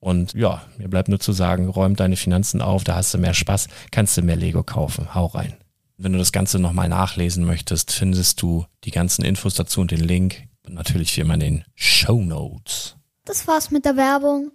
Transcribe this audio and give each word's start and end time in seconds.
Und 0.00 0.34
ja, 0.34 0.62
mir 0.76 0.88
bleibt 0.88 1.08
nur 1.08 1.20
zu 1.20 1.32
sagen, 1.32 1.68
räum 1.68 1.96
deine 1.96 2.16
Finanzen 2.16 2.62
auf, 2.62 2.84
da 2.84 2.94
hast 2.94 3.14
du 3.14 3.18
mehr 3.18 3.34
Spaß, 3.34 3.68
kannst 3.90 4.16
du 4.16 4.22
mehr 4.22 4.36
Lego 4.36 4.62
kaufen. 4.62 5.14
Hau 5.14 5.26
rein. 5.26 5.56
Wenn 5.96 6.12
du 6.12 6.18
das 6.18 6.30
Ganze 6.30 6.60
nochmal 6.60 6.88
nachlesen 6.88 7.44
möchtest, 7.44 7.90
findest 7.90 8.40
du 8.40 8.66
die 8.84 8.92
ganzen 8.92 9.24
Infos 9.24 9.54
dazu 9.54 9.80
und 9.80 9.90
den 9.90 10.00
Link. 10.00 10.44
Und 10.64 10.74
natürlich 10.74 11.16
wie 11.16 11.22
immer 11.22 11.34
in 11.34 11.40
den 11.40 11.64
Show 11.74 12.22
Notes. 12.22 12.96
Das 13.24 13.46
war's 13.48 13.70
mit 13.70 13.84
der 13.84 13.96
Werbung. 13.96 14.52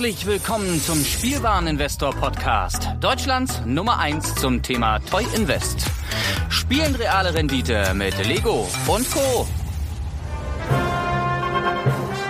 Herzlich 0.00 0.24
willkommen 0.24 0.80
zum 0.80 1.04
Spielwareninvestor 1.04 2.14
Podcast. 2.14 2.88
Deutschlands 3.00 3.60
Nummer 3.66 3.98
1 3.98 4.36
zum 4.36 4.62
Thema 4.62 4.98
Toy 4.98 5.26
Invest. 5.36 5.84
Spielen 6.48 6.94
reale 6.94 7.34
Rendite 7.34 7.92
mit 7.92 8.16
Lego 8.26 8.66
und 8.86 9.10
Co. 9.10 9.46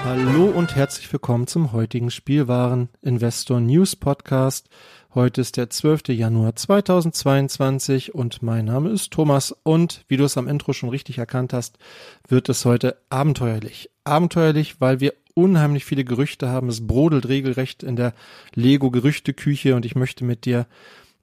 Hallo 0.02 0.46
und 0.46 0.74
herzlich 0.74 1.12
willkommen 1.12 1.46
zum 1.46 1.70
heutigen 1.70 2.10
Spielwareninvestor 2.10 3.60
News 3.60 3.94
Podcast. 3.94 4.68
Heute 5.14 5.40
ist 5.40 5.56
der 5.56 5.70
12. 5.70 6.08
Januar 6.08 6.56
2022 6.56 8.16
und 8.16 8.42
mein 8.42 8.64
Name 8.64 8.90
ist 8.90 9.12
Thomas 9.12 9.54
und 9.62 10.04
wie 10.08 10.16
du 10.16 10.24
es 10.24 10.36
am 10.36 10.48
Intro 10.48 10.72
schon 10.72 10.88
richtig 10.88 11.18
erkannt 11.18 11.52
hast, 11.52 11.78
wird 12.26 12.48
es 12.48 12.64
heute 12.64 12.96
abenteuerlich. 13.10 13.90
Abenteuerlich, 14.02 14.80
weil 14.80 14.98
wir 14.98 15.14
unheimlich 15.34 15.84
viele 15.84 16.04
Gerüchte 16.04 16.48
haben. 16.48 16.68
Es 16.68 16.86
brodelt 16.86 17.28
regelrecht 17.28 17.82
in 17.82 17.96
der 17.96 18.14
Lego-Gerüchteküche 18.54 19.74
und 19.74 19.84
ich 19.84 19.94
möchte 19.94 20.24
mit 20.24 20.44
dir 20.44 20.66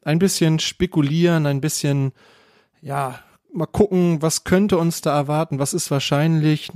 ein 0.03 0.19
bisschen 0.19 0.59
spekulieren, 0.59 1.45
ein 1.45 1.61
bisschen, 1.61 2.11
ja, 2.81 3.19
mal 3.53 3.65
gucken, 3.65 4.21
was 4.21 4.43
könnte 4.43 4.77
uns 4.77 5.01
da 5.01 5.15
erwarten, 5.15 5.59
was 5.59 5.73
ist 5.73 5.89
wahrscheinlich. 5.91 6.71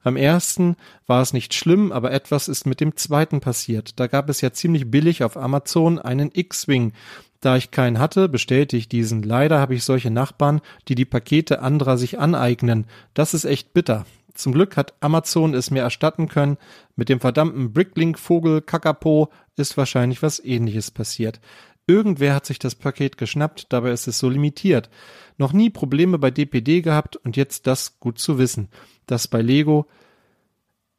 Beim 0.03 0.17
ersten 0.17 0.75
war 1.07 1.23
es 1.23 1.33
nicht 1.33 1.55
schlimm, 1.55 1.91
aber 1.91 2.11
etwas 2.11 2.47
ist 2.47 2.67
mit 2.67 2.79
dem 2.79 2.95
zweiten 2.95 3.39
passiert. 3.39 3.99
Da 3.99 4.05
gab 4.05 4.29
es 4.29 4.41
ja 4.41 4.53
ziemlich 4.53 4.91
billig 4.91 5.23
auf 5.23 5.35
Amazon 5.35 5.97
einen 5.97 6.29
X-Wing. 6.31 6.93
Da 7.41 7.57
ich 7.57 7.71
keinen 7.71 7.97
hatte, 7.97 8.29
bestellte 8.29 8.77
ich 8.77 8.87
diesen. 8.87 9.23
Leider 9.23 9.59
habe 9.59 9.73
ich 9.73 9.83
solche 9.83 10.11
Nachbarn, 10.11 10.61
die 10.87 10.95
die 10.95 11.05
Pakete 11.05 11.61
anderer 11.61 11.97
sich 11.97 12.19
aneignen. 12.19 12.85
Das 13.15 13.33
ist 13.33 13.45
echt 13.45 13.73
bitter. 13.73 14.05
Zum 14.35 14.53
Glück 14.53 14.77
hat 14.77 14.93
Amazon 14.99 15.53
es 15.53 15.71
mir 15.71 15.81
erstatten 15.81 16.27
können. 16.27 16.57
Mit 16.95 17.09
dem 17.09 17.19
verdammten 17.19 17.73
Bricklink-Vogel 17.73 18.61
Kakapo 18.61 19.29
ist 19.55 19.77
wahrscheinlich 19.77 20.21
was 20.21 20.43
ähnliches 20.43 20.91
passiert. 20.91 21.39
Irgendwer 21.87 22.33
hat 22.33 22.45
sich 22.45 22.59
das 22.59 22.75
Paket 22.75 23.17
geschnappt, 23.17 23.67
dabei 23.71 23.91
ist 23.91 24.07
es 24.07 24.17
so 24.17 24.29
limitiert. 24.29 24.89
Noch 25.37 25.53
nie 25.53 25.69
Probleme 25.69 26.17
bei 26.17 26.31
DPD 26.31 26.81
gehabt 26.81 27.15
und 27.15 27.37
jetzt 27.37 27.67
das 27.67 27.99
gut 27.99 28.17
zu 28.17 28.37
wissen, 28.37 28.69
dass 29.05 29.27
bei 29.27 29.41
Lego 29.41 29.85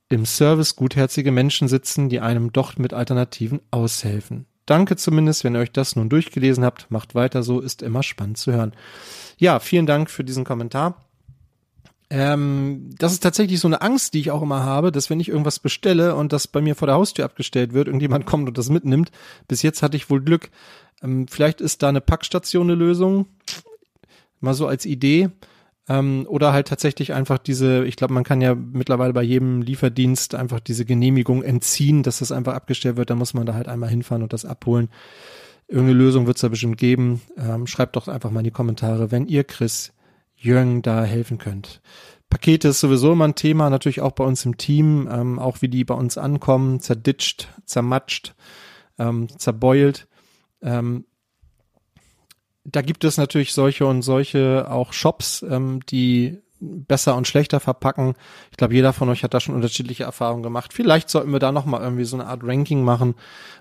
im 0.09 0.25
Service 0.25 0.77
gutherzige 0.77 1.33
Menschen 1.33 1.67
sitzen, 1.67 2.09
die 2.09 2.21
einem 2.21 2.53
doch 2.53 2.77
mit 2.77 2.95
Alternativen 2.95 3.61
aushelfen. 3.73 4.47
Danke 4.65 4.97
zumindest, 4.97 5.45
wenn 5.45 5.55
ihr 5.55 5.61
euch 5.61 5.73
das 5.73 5.97
nun 5.97 6.09
durchgelesen 6.09 6.65
habt. 6.65 6.91
Macht 6.91 7.15
weiter 7.15 7.43
so, 7.43 7.61
ist 7.61 7.83
immer 7.83 8.03
spannend 8.03 8.39
zu 8.39 8.53
hören. 8.53 8.73
Ja, 9.39 9.59
vielen 9.61 9.87
Dank 9.87 10.11
für 10.11 10.25
diesen 10.25 10.45
Kommentar. 10.45 11.06
Ähm, 12.09 12.91
das 12.99 13.13
ist 13.13 13.23
tatsächlich 13.23 13.59
so 13.59 13.67
eine 13.67 13.83
Angst, 13.83 14.15
die 14.15 14.21
ich 14.21 14.31
auch 14.31 14.43
immer 14.43 14.63
habe, 14.63 14.93
dass 14.93 15.11
wenn 15.11 15.19
ich 15.19 15.29
irgendwas 15.29 15.59
bestelle 15.59 16.15
und 16.15 16.33
das 16.33 16.47
bei 16.47 16.61
mir 16.61 16.77
vor 16.77 16.87
der 16.87 16.95
Haustür 16.95 17.25
abgestellt 17.25 17.73
wird, 17.73 17.89
irgendjemand 17.89 18.27
kommt 18.27 18.49
und 18.49 18.59
das 18.59 18.69
mitnimmt. 18.69 19.11
Bis 19.49 19.63
jetzt 19.63 19.83
hatte 19.83 19.97
ich 19.97 20.09
wohl 20.09 20.23
Glück. 20.23 20.51
Ähm, 21.03 21.27
vielleicht 21.29 21.61
ist 21.61 21.83
da 21.83 21.89
eine 21.89 22.01
Packstation 22.01 22.67
eine 22.67 22.75
Lösung. 22.75 23.27
Mal 24.41 24.55
so 24.55 24.67
als 24.67 24.87
Idee. 24.87 25.31
Ähm, 25.89 26.27
oder 26.29 26.53
halt 26.53 26.69
tatsächlich 26.69 27.13
einfach 27.13 27.39
diese, 27.39 27.85
ich 27.85 27.97
glaube, 27.97 28.15
man 28.15 28.25
kann 28.25 28.41
ja 28.41 28.55
mittlerweile 28.55 29.13
bei 29.13 29.23
jedem 29.23 29.63
Lieferdienst 29.63 30.35
einfach 30.35 30.61
diese 30.61 30.85
Genehmigung 30.85 31.43
entziehen, 31.43 32.03
dass 32.03 32.19
das 32.19 32.33
einfach 32.33 32.55
abgestellt 32.55 32.97
wird. 32.97 33.11
Da 33.11 33.15
muss 33.15 33.35
man 33.35 33.47
da 33.47 33.55
halt 33.55 33.69
einmal 33.69 33.89
hinfahren 33.89 34.23
und 34.23 34.33
das 34.33 34.45
abholen. 34.45 34.89
Irgendeine 35.69 35.99
Lösung 35.99 36.27
wird 36.27 36.37
es 36.37 36.43
da 36.43 36.49
bestimmt 36.49 36.79
geben. 36.79 37.23
Ähm, 37.37 37.67
schreibt 37.67 37.97
doch 37.97 38.09
einfach 38.09 38.31
mal 38.31 38.41
in 38.41 38.45
die 38.45 38.51
Kommentare, 38.53 39.11
wenn 39.11 39.27
ihr 39.27 39.43
Chris 39.43 39.93
Jürgen 40.47 40.83
da 40.83 41.05
helfen 41.05 41.39
könnt. 41.39 41.81
Pakete 42.31 42.69
ist 42.69 42.81
sowieso 42.81 43.13
immer 43.13 43.27
ein 43.27 43.35
Thema, 43.35 43.71
natürlich 43.71 44.01
auch 44.01 44.13
bei 44.13 44.25
uns 44.25 44.45
im 44.45 44.57
Team, 44.57 45.09
ähm, 45.11 45.39
auch 45.39 45.63
wie 45.63 45.69
die 45.69 45.85
bei 45.85 45.95
uns 45.95 46.19
ankommen, 46.19 46.81
zerditscht, 46.81 47.49
zermatscht, 47.65 48.35
ähm, 48.99 49.29
zerbeult. 49.39 50.09
Ähm, 50.63 51.05
da 52.65 52.83
gibt 52.83 53.05
es 53.05 53.17
natürlich 53.17 53.53
solche 53.53 53.87
und 53.87 54.03
solche 54.03 54.71
auch 54.71 54.93
Shops, 54.93 55.45
ähm, 55.49 55.81
die 55.89 56.39
besser 56.61 57.17
und 57.17 57.29
schlechter 57.29 57.61
verpacken. 57.61 58.15
Ich 58.51 58.57
glaube, 58.57 58.75
jeder 58.75 58.93
von 58.93 59.09
euch 59.09 59.23
hat 59.23 59.35
da 59.35 59.41
schon 59.41 59.55
unterschiedliche 59.55 60.05
Erfahrungen 60.05 60.43
gemacht. 60.43 60.73
Vielleicht 60.73 61.11
sollten 61.11 61.33
wir 61.33 61.39
da 61.39 61.53
noch 61.53 61.67
mal 61.67 61.83
irgendwie 61.83 62.05
so 62.05 62.17
eine 62.17 62.27
Art 62.27 62.41
Ranking 62.43 62.83
machen, 62.83 63.15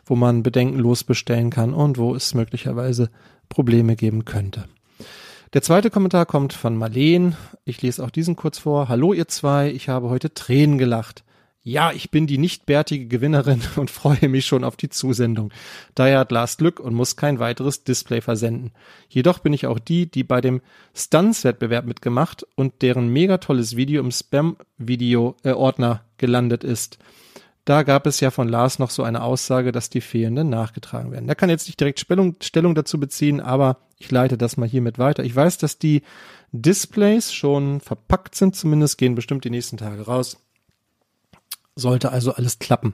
wo 0.06 0.16
man 0.16 0.44
bedenkenlos 0.44 1.04
bestellen 1.04 1.50
kann 1.50 1.74
und 1.74 1.98
wo 1.98 2.16
es 2.16 2.34
möglicherweise 2.34 3.12
Probleme 3.50 3.96
geben 3.96 4.26
könnte. 4.26 4.66
Der 5.56 5.62
zweite 5.62 5.90
Kommentar 5.90 6.26
kommt 6.26 6.52
von 6.52 6.76
Marleen. 6.76 7.38
Ich 7.64 7.82
lese 7.82 8.04
auch 8.04 8.10
diesen 8.10 8.36
kurz 8.36 8.58
vor. 8.58 8.90
Hallo 8.90 9.14
ihr 9.14 9.30
zwei, 9.30 9.72
ich 9.72 9.88
habe 9.88 10.10
heute 10.10 10.34
Tränen 10.34 10.78
gelacht. 10.78 11.24
Ja, 11.64 11.94
ich 11.94 12.12
bin 12.12 12.28
die 12.28 12.38
nicht 12.38 12.66
bärtige 12.66 13.08
Gewinnerin 13.08 13.62
und 13.78 13.90
freue 13.90 14.28
mich 14.28 14.46
schon 14.46 14.66
auf 14.66 14.76
die 14.76 14.90
Zusendung. 14.90 15.54
Daher 15.96 16.20
hat 16.20 16.32
Lars 16.34 16.58
Glück 16.58 16.82
und 16.82 16.94
muss 16.94 17.16
kein 17.16 17.40
weiteres 17.40 17.86
Display 17.86 18.20
versenden. 18.20 18.74
Jedoch 19.08 19.40
bin 19.40 19.54
ich 19.54 19.66
auch 19.66 19.80
die, 19.80 20.12
die 20.12 20.26
bei 20.26 20.42
dem 20.42 20.60
Stunts-Wettbewerb 20.94 21.86
mitgemacht 21.86 22.46
und 22.56 22.82
deren 22.82 23.08
mega 23.08 23.38
tolles 23.38 23.78
Video 23.78 24.02
im 24.02 24.12
Spam-Video-Ordner 24.12 26.04
gelandet 26.18 26.66
ist. 26.66 27.00
Da 27.66 27.82
gab 27.82 28.06
es 28.06 28.20
ja 28.20 28.30
von 28.30 28.48
Lars 28.48 28.78
noch 28.78 28.92
so 28.92 29.02
eine 29.02 29.24
Aussage, 29.24 29.72
dass 29.72 29.90
die 29.90 30.02
fehlenden 30.02 30.50
nachgetragen 30.50 31.12
werden. 31.12 31.28
Er 31.28 31.36
kann 31.36 31.50
jetzt 31.50 31.66
nicht 31.66 31.80
direkt 31.80 32.00
Stellung, 32.00 32.36
Stellung 32.42 32.76
dazu 32.76 33.00
beziehen, 33.00 33.42
aber 33.42 33.78
ich 33.98 34.12
leite 34.12 34.38
das 34.38 34.56
mal 34.56 34.70
hiermit 34.70 35.00
weiter. 35.00 35.24
Ich 35.24 35.36
weiß, 35.36 35.58
dass 35.58 35.80
die 35.80 36.04
Displays 36.52 37.34
schon 37.34 37.82
verpackt 37.82 38.36
sind, 38.36 38.56
zumindest 38.56 39.00
gehen 39.00 39.16
bestimmt 39.16 39.46
die 39.46 39.50
nächsten 39.50 39.78
Tage 39.78 40.04
raus. 40.04 40.38
Sollte 41.76 42.12
also 42.12 42.34
alles 42.34 42.60
klappen. 42.60 42.94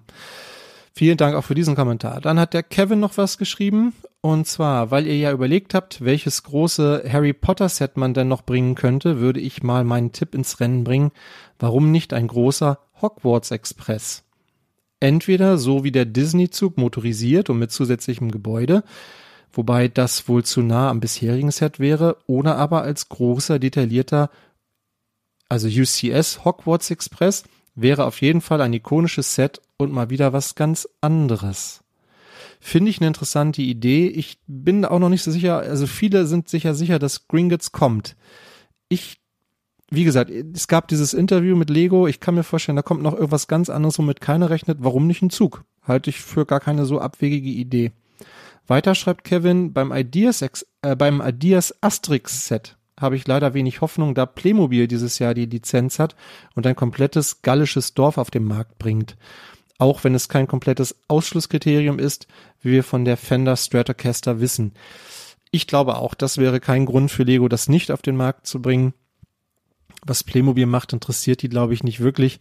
Vielen 0.94 1.18
Dank 1.18 1.36
auch 1.36 1.44
für 1.44 1.56
diesen 1.56 1.76
Kommentar. 1.76 2.22
Dann 2.22 2.40
hat 2.40 2.54
der 2.54 2.64
Kevin 2.64 3.00
noch 3.00 3.18
was 3.18 3.38
geschrieben. 3.38 3.94
Und 4.22 4.48
zwar, 4.48 4.92
weil 4.92 5.08
ihr 5.08 5.18
ja 5.18 5.32
überlegt 5.32 5.74
habt, 5.74 6.04
welches 6.04 6.44
große 6.44 7.04
Harry 7.12 7.34
Potter 7.34 7.70
Set 7.70 7.98
man 7.98 8.14
denn 8.14 8.28
noch 8.28 8.44
bringen 8.44 8.76
könnte, 8.76 9.20
würde 9.20 9.40
ich 9.40 9.64
mal 9.64 9.84
meinen 9.84 10.12
Tipp 10.12 10.36
ins 10.36 10.60
Rennen 10.60 10.84
bringen. 10.84 11.12
Warum 11.60 11.92
nicht 11.92 12.14
ein 12.14 12.28
großer 12.28 12.80
Hogwarts 13.02 13.52
Express? 13.52 14.24
Entweder 15.02 15.58
so 15.58 15.84
wie 15.84 15.92
der 15.92 16.06
Disney-Zug 16.06 16.78
motorisiert 16.78 17.50
und 17.50 17.58
mit 17.58 17.72
zusätzlichem 17.72 18.32
Gebäude, 18.32 18.84
wobei 19.52 19.88
das 19.88 20.28
wohl 20.30 20.46
zu 20.46 20.62
nah 20.62 20.90
am 20.92 21.00
bisherigen 21.00 21.50
Set 21.50 21.80
wäre, 21.80 22.18
oder 22.28 22.56
aber 22.56 22.84
als 22.84 23.10
großer, 23.10 23.58
detaillierter, 23.58 24.30
also 25.50 25.68
UCS 25.68 26.46
Hogwarts 26.46 26.92
Express, 26.92 27.44
wäre 27.74 28.06
auf 28.06 28.22
jeden 28.22 28.42
Fall 28.42 28.62
ein 28.62 28.74
ikonisches 28.74 29.34
Set 29.34 29.60
und 29.78 29.92
mal 29.92 30.12
wieder 30.12 30.34
was 30.34 30.54
ganz 30.54 30.88
anderes. 31.02 31.84
Finde 32.60 32.92
ich 32.92 33.00
eine 33.00 33.08
interessante 33.08 33.64
Idee. 33.64 34.08
Ich 34.08 34.38
bin 34.46 34.86
auch 34.86 35.00
noch 35.00 35.10
nicht 35.10 35.24
so 35.24 35.32
sicher, 35.32 35.58
also 35.58 35.88
viele 35.88 36.28
sind 36.28 36.48
sicher 36.48 36.76
sicher, 36.76 37.00
dass 37.00 37.28
Gringotts 37.28 37.72
kommt. 37.72 38.16
Ich 38.88 39.21
wie 39.94 40.06
gesagt, 40.06 40.32
es 40.32 40.70
gab 40.70 40.88
dieses 40.88 41.14
Interview 41.14 41.58
mit 41.58 41.70
Lego. 41.70 42.08
Ich 42.08 42.22
kann 42.22 42.36
mir 42.36 42.44
vorstellen, 42.44 42.78
da 42.78 42.82
kommt 42.82 43.04
noch 43.04 43.14
irgendwas 43.14 43.48
ganz 43.48 43.70
anderes, 43.70 44.00
womit 44.00 44.22
keiner 44.22 44.50
rechnet. 44.50 44.78
Warum 44.82 45.06
nicht 45.06 45.22
ein 45.22 45.30
Zug? 45.30 45.66
Halte 45.84 46.10
ich 46.10 46.22
für 46.22 46.46
gar 46.46 46.62
keine 46.62 46.86
so 46.86 47.00
abwegige 47.02 47.50
Idee. 47.50 47.92
Weiter 48.68 48.96
schreibt 48.96 49.26
Kevin, 49.26 49.74
beim 49.74 49.92
Ideas, 49.92 50.42
äh, 50.42 50.96
beim 50.96 51.22
Ideas 51.22 51.76
Asterix 51.82 52.48
Set 52.48 52.78
habe 53.02 53.16
ich 53.16 53.28
leider 53.28 53.54
wenig 53.54 53.82
Hoffnung, 53.82 54.14
da 54.14 54.28
Playmobil 54.28 54.88
dieses 54.88 55.18
Jahr 55.20 55.34
die 55.34 55.48
Lizenz 55.48 55.98
hat 55.98 56.16
und 56.56 56.68
ein 56.68 56.76
komplettes 56.76 57.42
gallisches 57.42 57.96
Dorf 57.96 58.20
auf 58.20 58.30
den 58.30 58.44
Markt 58.44 58.78
bringt. 58.78 59.18
Auch 59.80 60.04
wenn 60.04 60.14
es 60.14 60.30
kein 60.30 60.48
komplettes 60.48 60.96
Ausschlusskriterium 61.08 61.98
ist, 61.98 62.28
wie 62.62 62.72
wir 62.72 62.84
von 62.84 63.04
der 63.04 63.18
Fender 63.18 63.58
Stratocaster 63.58 64.40
wissen. 64.40 64.74
Ich 65.50 65.66
glaube 65.66 65.98
auch, 65.98 66.14
das 66.14 66.38
wäre 66.38 66.60
kein 66.60 66.86
Grund 66.86 67.10
für 67.10 67.24
Lego, 67.24 67.48
das 67.50 67.68
nicht 67.68 67.92
auf 67.92 68.04
den 68.04 68.16
Markt 68.16 68.46
zu 68.46 68.62
bringen 68.62 68.94
was 70.06 70.24
Playmobil 70.24 70.66
macht, 70.66 70.94
interessiert 70.94 71.42
die, 71.42 71.50
glaube 71.50 71.74
ich, 71.74 71.84
nicht 71.84 72.00
wirklich. 72.00 72.40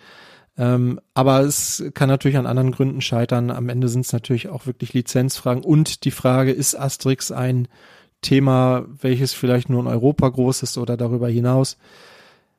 Ähm, 0.59 1.01
aber 1.15 1.41
es 1.41 1.83
kann 1.95 2.09
natürlich 2.09 2.37
an 2.37 2.47
anderen 2.47 2.73
Gründen 2.73 3.01
scheitern. 3.01 3.51
Am 3.51 3.69
Ende 3.69 3.89
sind 3.89 4.05
es 4.05 4.13
natürlich 4.13 4.49
auch 4.49 4.67
wirklich 4.67 4.93
Lizenzfragen. 4.93 5.65
Und 5.65 6.05
die 6.05 6.11
Frage, 6.11 6.53
ist 6.53 6.75
Asterix 6.75 7.33
ein 7.33 7.69
Thema, 8.23 8.85
welches 9.01 9.33
vielleicht 9.33 9.71
nur 9.71 9.81
in 9.81 9.87
Europa 9.87 10.29
groß 10.29 10.63
ist 10.63 10.77
oder 10.77 10.97
darüber 10.97 11.29
hinaus? 11.29 11.79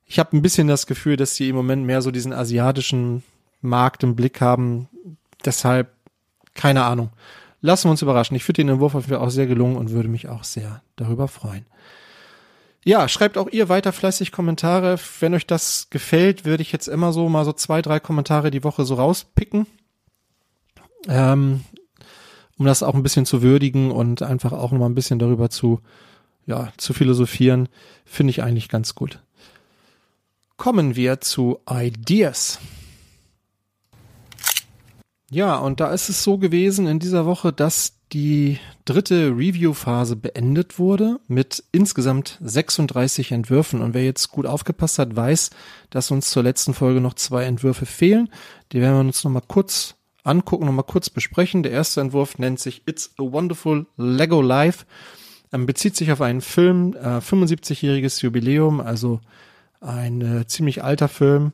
Ich 0.06 0.20
habe 0.20 0.36
ein 0.36 0.42
bisschen 0.42 0.68
das 0.68 0.88
Gefühl, 0.88 1.16
dass 1.16 1.36
sie 1.36 1.50
im 1.50 1.56
Moment 1.56 1.86
mehr 1.86 2.02
so 2.02 2.12
diesen 2.12 2.34
asiatischen 2.34 3.24
Markt 3.62 4.04
im 4.04 4.16
Blick 4.16 4.42
haben. 4.42 4.90
Deshalb, 5.46 5.92
keine 6.54 6.84
Ahnung. 6.84 7.12
Lassen 7.62 7.86
wir 7.86 7.92
uns 7.92 8.02
überraschen. 8.02 8.36
Ich 8.36 8.44
finde 8.44 8.64
den 8.64 8.70
Entwurf 8.70 8.96
auf 8.96 9.04
jeden 9.04 9.18
Fall 9.18 9.26
auch 9.26 9.32
sehr 9.32 9.46
gelungen 9.46 9.78
und 9.78 9.92
würde 9.92 10.10
mich 10.10 10.28
auch 10.28 10.44
sehr 10.44 10.82
darüber 10.96 11.28
freuen. 11.28 11.66
Ja, 12.84 13.08
schreibt 13.08 13.38
auch 13.38 13.48
ihr 13.50 13.70
weiter 13.70 13.94
fleißig 13.94 14.32
Kommentare. 14.32 15.00
Wenn 15.20 15.36
euch 15.36 15.46
das 15.46 15.90
gefällt, 15.90 16.46
würde 16.46 16.64
ich 16.64 16.72
jetzt 16.72 16.88
immer 16.88 17.14
so 17.14 17.30
mal 17.30 17.46
so 17.46 17.54
zwei, 17.54 17.82
drei 17.82 18.00
Kommentare 18.00 18.50
die 18.50 18.64
Woche 18.64 18.86
so 18.86 18.96
rauspicken. 18.96 19.68
Ähm, 21.08 21.64
um 22.58 22.66
das 22.66 22.84
auch 22.84 22.96
ein 22.96 23.04
bisschen 23.04 23.26
zu 23.26 23.42
würdigen 23.42 23.92
und 23.92 24.22
einfach 24.24 24.52
auch 24.52 24.72
nochmal 24.72 24.90
ein 24.90 24.96
bisschen 24.96 25.20
darüber 25.20 25.50
zu, 25.50 25.82
ja, 26.46 26.72
zu 26.78 26.94
philosophieren, 26.94 27.70
finde 28.06 28.32
ich 28.32 28.44
eigentlich 28.44 28.70
ganz 28.70 28.96
gut. 28.96 29.20
Kommen 30.58 30.96
wir 30.96 31.22
zu 31.22 31.60
Ideas. 31.70 32.60
Ja, 35.32 35.58
und 35.58 35.80
da 35.80 35.92
ist 35.92 36.10
es 36.10 36.24
so 36.24 36.38
gewesen 36.38 36.88
in 36.88 37.00
dieser 37.00 37.26
Woche, 37.26 37.54
dass 37.54 38.01
die 38.14 38.60
dritte 38.86 39.30
Review-Phase 39.30 40.16
beendet 40.16 40.80
wurde 40.80 41.20
mit 41.28 41.64
insgesamt 41.72 42.38
36 42.42 43.32
Entwürfen. 43.32 43.82
Und 43.82 43.94
wer 43.94 44.04
jetzt 44.04 44.30
gut 44.30 44.46
aufgepasst 44.46 45.00
hat, 45.00 45.16
weiß, 45.16 45.52
dass 45.90 46.12
uns 46.12 46.30
zur 46.30 46.44
letzten 46.44 46.74
Folge 46.74 47.00
noch 47.00 47.14
zwei 47.14 47.46
Entwürfe 47.46 47.86
fehlen. 47.86 48.30
Die 48.72 48.82
werden 48.82 48.96
wir 48.96 49.00
uns 49.02 49.24
nochmal 49.24 49.44
kurz 49.48 49.96
angucken, 50.24 50.66
nochmal 50.66 50.86
kurz 50.86 51.10
besprechen. 51.10 51.64
Der 51.64 51.72
erste 51.72 52.02
Entwurf 52.02 52.38
nennt 52.38 52.60
sich 52.60 52.84
It's 52.86 53.12
a 53.18 53.24
Wonderful 53.24 53.88
Lego 53.96 54.42
Life. 54.42 54.86
Ähm, 55.54 55.66
bezieht 55.66 55.96
sich 55.96 56.12
auf 56.12 56.22
einen 56.22 56.42
Film, 56.42 56.94
äh, 56.94 57.20
75-jähriges 57.20 58.22
Jubiläum, 58.24 58.82
also 58.82 59.20
ein 59.80 60.22
äh, 60.22 60.48
ziemlich 60.48 60.84
alter 60.84 61.08
Film 61.08 61.54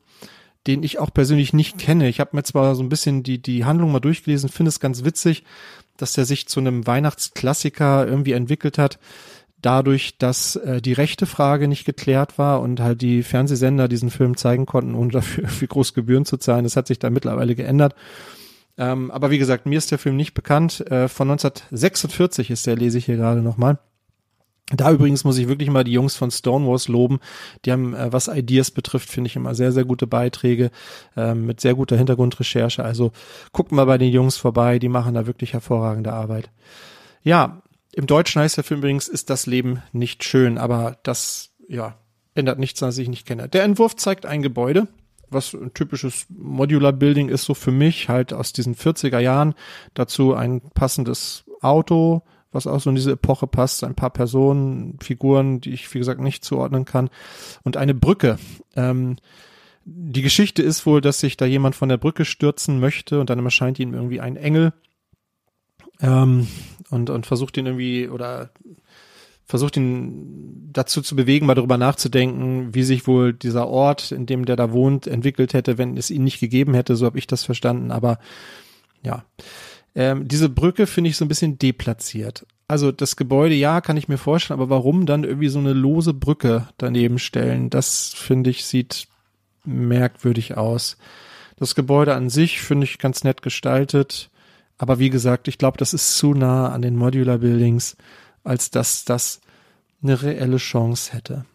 den 0.67 0.83
ich 0.83 0.99
auch 0.99 1.13
persönlich 1.13 1.53
nicht 1.53 1.77
kenne. 1.77 2.09
Ich 2.09 2.19
habe 2.19 2.35
mir 2.35 2.43
zwar 2.43 2.75
so 2.75 2.83
ein 2.83 2.89
bisschen 2.89 3.23
die, 3.23 3.41
die 3.41 3.65
Handlung 3.65 3.91
mal 3.91 4.01
durchgelesen, 4.01 4.49
finde 4.49 4.69
es 4.69 4.79
ganz 4.79 5.03
witzig, 5.05 5.43
dass 6.01 6.13
der 6.13 6.25
sich 6.25 6.47
zu 6.47 6.59
einem 6.59 6.87
Weihnachtsklassiker 6.87 8.07
irgendwie 8.07 8.33
entwickelt 8.33 8.77
hat, 8.77 8.99
dadurch, 9.61 10.17
dass 10.17 10.55
äh, 10.55 10.81
die 10.81 10.93
rechte 10.93 11.25
Frage 11.25 11.67
nicht 11.67 11.85
geklärt 11.85 12.37
war 12.37 12.61
und 12.61 12.79
halt 12.79 13.01
die 13.01 13.23
Fernsehsender 13.23 13.87
diesen 13.87 14.11
Film 14.11 14.37
zeigen 14.37 14.65
konnten, 14.65 14.95
ohne 14.95 15.11
dafür 15.11 15.45
irgendwie 15.45 15.67
groß 15.67 15.93
Gebühren 15.93 16.25
zu 16.25 16.37
zahlen. 16.37 16.63
Das 16.63 16.75
hat 16.75 16.87
sich 16.87 16.99
da 16.99 17.09
mittlerweile 17.09 17.55
geändert. 17.55 17.95
Ähm, 18.77 19.09
aber 19.09 19.31
wie 19.31 19.39
gesagt, 19.39 19.65
mir 19.65 19.77
ist 19.77 19.91
der 19.91 19.97
Film 19.97 20.15
nicht 20.15 20.33
bekannt. 20.33 20.81
Äh, 20.91 21.07
von 21.07 21.29
1946 21.31 22.51
ist 22.51 22.67
der, 22.67 22.75
lese 22.75 22.99
ich 22.99 23.05
hier 23.05 23.17
gerade 23.17 23.41
nochmal. 23.41 23.79
Da 24.69 24.91
übrigens 24.91 25.23
muss 25.23 25.37
ich 25.37 25.47
wirklich 25.47 25.69
mal 25.69 25.85
die 25.85 25.93
Jungs 25.93 26.17
von 26.17 26.29
Stonewalls 26.29 26.89
loben. 26.89 27.19
Die 27.63 27.71
haben, 27.71 27.93
äh, 27.93 28.11
was 28.11 28.27
Ideas 28.27 28.71
betrifft, 28.71 29.09
finde 29.09 29.29
ich 29.29 29.35
immer 29.37 29.55
sehr, 29.55 29.71
sehr 29.71 29.85
gute 29.85 30.07
Beiträge 30.07 30.71
äh, 31.15 31.33
mit 31.33 31.61
sehr 31.61 31.75
guter 31.75 31.95
Hintergrundrecherche. 31.95 32.83
Also 32.83 33.11
guckt 33.53 33.71
mal 33.71 33.85
bei 33.85 33.97
den 33.97 34.11
Jungs 34.11 34.35
vorbei, 34.35 34.77
die 34.79 34.89
machen 34.89 35.13
da 35.13 35.25
wirklich 35.25 35.53
hervorragende 35.53 36.11
Arbeit. 36.11 36.49
Ja, 37.23 37.61
im 37.93 38.07
Deutschen 38.07 38.41
heißt 38.41 38.57
der 38.57 38.65
Film 38.65 38.81
übrigens, 38.81 39.07
ist 39.07 39.29
das 39.29 39.45
Leben 39.45 39.81
nicht 39.93 40.23
schön, 40.25 40.57
aber 40.57 40.97
das, 41.03 41.51
ja, 41.69 41.95
ändert 42.35 42.59
nichts, 42.59 42.81
was 42.81 42.97
ich 42.97 43.07
nicht 43.07 43.25
kenne. 43.25 43.47
Der 43.47 43.63
Entwurf 43.63 43.95
zeigt 43.95 44.25
ein 44.25 44.41
Gebäude, 44.41 44.87
was 45.29 45.53
ein 45.53 45.73
typisches 45.73 46.25
Modular 46.29 46.93
Building 46.93 47.29
ist 47.29 47.45
so 47.45 47.53
für 47.53 47.71
mich, 47.71 48.09
halt 48.09 48.33
aus 48.33 48.53
diesen 48.53 48.75
40er 48.75 49.19
Jahren. 49.19 49.55
Dazu 49.93 50.33
ein 50.33 50.61
passendes 50.73 51.45
Auto, 51.61 52.21
was 52.51 52.67
auch 52.67 52.79
so 52.79 52.89
in 52.89 52.95
diese 52.95 53.11
Epoche 53.11 53.47
passt. 53.47 53.83
Ein 53.83 53.95
paar 53.95 54.09
Personen, 54.09 54.97
Figuren, 55.01 55.61
die 55.61 55.71
ich, 55.71 55.93
wie 55.93 55.99
gesagt, 55.99 56.21
nicht 56.21 56.43
zuordnen 56.43 56.85
kann. 56.85 57.09
Und 57.63 57.77
eine 57.77 57.93
Brücke. 57.93 58.37
Ähm, 58.75 59.17
die 59.85 60.21
Geschichte 60.21 60.63
ist 60.63 60.85
wohl, 60.85 60.99
dass 61.01 61.19
sich 61.19 61.37
da 61.37 61.45
jemand 61.45 61.75
von 61.75 61.89
der 61.89 61.97
Brücke 61.97 62.25
stürzen 62.25 62.79
möchte 62.79 63.19
und 63.19 63.29
dann 63.29 63.43
erscheint 63.43 63.79
ihm 63.79 63.93
irgendwie 63.93 64.19
ein 64.19 64.35
Engel 64.35 64.73
ähm, 66.01 66.47
und, 66.89 67.09
und 67.09 67.25
versucht 67.25 67.55
ihn 67.57 67.67
irgendwie 67.67 68.09
oder 68.09 68.51
versucht 69.45 69.77
ihn 69.77 70.69
dazu 70.73 71.01
zu 71.01 71.15
bewegen, 71.15 71.45
mal 71.45 71.55
darüber 71.55 71.77
nachzudenken, 71.77 72.75
wie 72.75 72.83
sich 72.83 73.07
wohl 73.07 73.31
dieser 73.31 73.67
Ort, 73.67 74.11
in 74.11 74.25
dem 74.25 74.43
der 74.43 74.57
da 74.57 74.73
wohnt, 74.73 75.07
entwickelt 75.07 75.53
hätte, 75.53 75.77
wenn 75.77 75.95
es 75.95 76.11
ihn 76.11 76.25
nicht 76.25 76.41
gegeben 76.41 76.73
hätte. 76.73 76.97
So 76.97 77.05
habe 77.05 77.17
ich 77.17 77.27
das 77.27 77.45
verstanden. 77.45 77.91
Aber 77.91 78.19
ja, 79.03 79.23
ähm, 79.97 80.27
diese 80.27 80.47
Brücke 80.47 80.85
finde 80.85 81.09
ich 81.09 81.17
so 81.17 81.25
ein 81.25 81.27
bisschen 81.27 81.57
deplatziert. 81.57 82.45
Also 82.67 82.91
das 82.91 83.15
Gebäude, 83.15 83.55
ja, 83.55 83.81
kann 83.81 83.97
ich 83.97 84.07
mir 84.07 84.19
vorstellen, 84.19 84.59
aber 84.59 84.69
warum 84.69 85.07
dann 85.07 85.23
irgendwie 85.23 85.47
so 85.47 85.57
eine 85.57 85.73
lose 85.73 86.13
Brücke 86.13 86.67
daneben 86.77 87.17
stellen? 87.17 87.71
Das 87.71 88.13
finde 88.13 88.51
ich 88.51 88.65
sieht 88.65 89.07
merkwürdig 89.65 90.55
aus. 90.55 90.97
Das 91.55 91.73
Gebäude 91.73 92.13
an 92.13 92.29
sich 92.29 92.61
finde 92.61 92.83
ich 92.83 92.99
ganz 92.99 93.23
nett 93.23 93.41
gestaltet, 93.41 94.29
aber 94.77 94.99
wie 94.99 95.09
gesagt, 95.09 95.47
ich 95.47 95.57
glaube, 95.57 95.79
das 95.79 95.95
ist 95.95 96.15
zu 96.15 96.35
nah 96.35 96.69
an 96.69 96.83
den 96.83 96.95
Modular 96.95 97.39
Buildings, 97.39 97.97
als 98.43 98.69
dass 98.69 99.03
das 99.03 99.41
eine 100.03 100.21
reelle 100.21 100.57
Chance 100.57 101.11
hätte. 101.11 101.45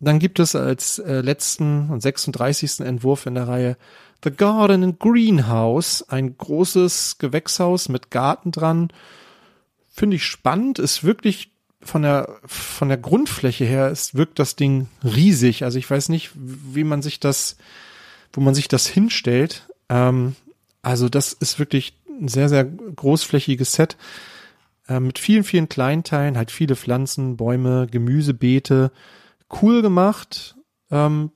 Dann 0.00 0.18
gibt 0.18 0.40
es 0.40 0.56
als 0.56 0.98
äh, 0.98 1.20
letzten 1.20 1.88
und 1.88 2.00
36. 2.00 2.80
Entwurf 2.80 3.26
in 3.26 3.36
der 3.36 3.46
Reihe 3.46 3.76
The 4.22 4.30
Garden 4.30 4.84
and 4.84 5.00
Greenhouse, 5.00 6.08
ein 6.08 6.36
großes 6.36 7.18
Gewächshaus 7.18 7.88
mit 7.88 8.10
Garten 8.10 8.52
dran. 8.52 8.92
Finde 9.90 10.16
ich 10.16 10.24
spannend, 10.24 10.78
ist 10.78 11.04
wirklich 11.04 11.52
von 11.82 12.02
der, 12.02 12.38
von 12.46 12.88
der 12.88 12.98
Grundfläche 12.98 13.64
her, 13.64 13.88
es 13.88 14.14
wirkt 14.14 14.38
das 14.38 14.56
Ding 14.56 14.88
riesig. 15.02 15.64
Also 15.64 15.78
ich 15.78 15.90
weiß 15.90 16.08
nicht, 16.08 16.30
wie 16.34 16.84
man 16.84 17.02
sich 17.02 17.18
das, 17.20 17.56
wo 18.32 18.40
man 18.40 18.54
sich 18.54 18.68
das 18.68 18.86
hinstellt. 18.86 19.66
Ähm, 19.88 20.36
also 20.82 21.08
das 21.08 21.32
ist 21.32 21.58
wirklich 21.58 21.94
ein 22.08 22.28
sehr, 22.28 22.48
sehr 22.48 22.64
großflächiges 22.64 23.72
Set 23.72 23.96
äh, 24.88 25.00
mit 25.00 25.18
vielen, 25.18 25.44
vielen 25.44 25.68
Kleinteilen, 25.68 26.36
halt 26.36 26.50
viele 26.50 26.76
Pflanzen, 26.76 27.36
Bäume, 27.36 27.88
Gemüsebeete. 27.90 28.92
Cool 29.60 29.82
gemacht. 29.82 30.54
Ähm, 30.90 31.32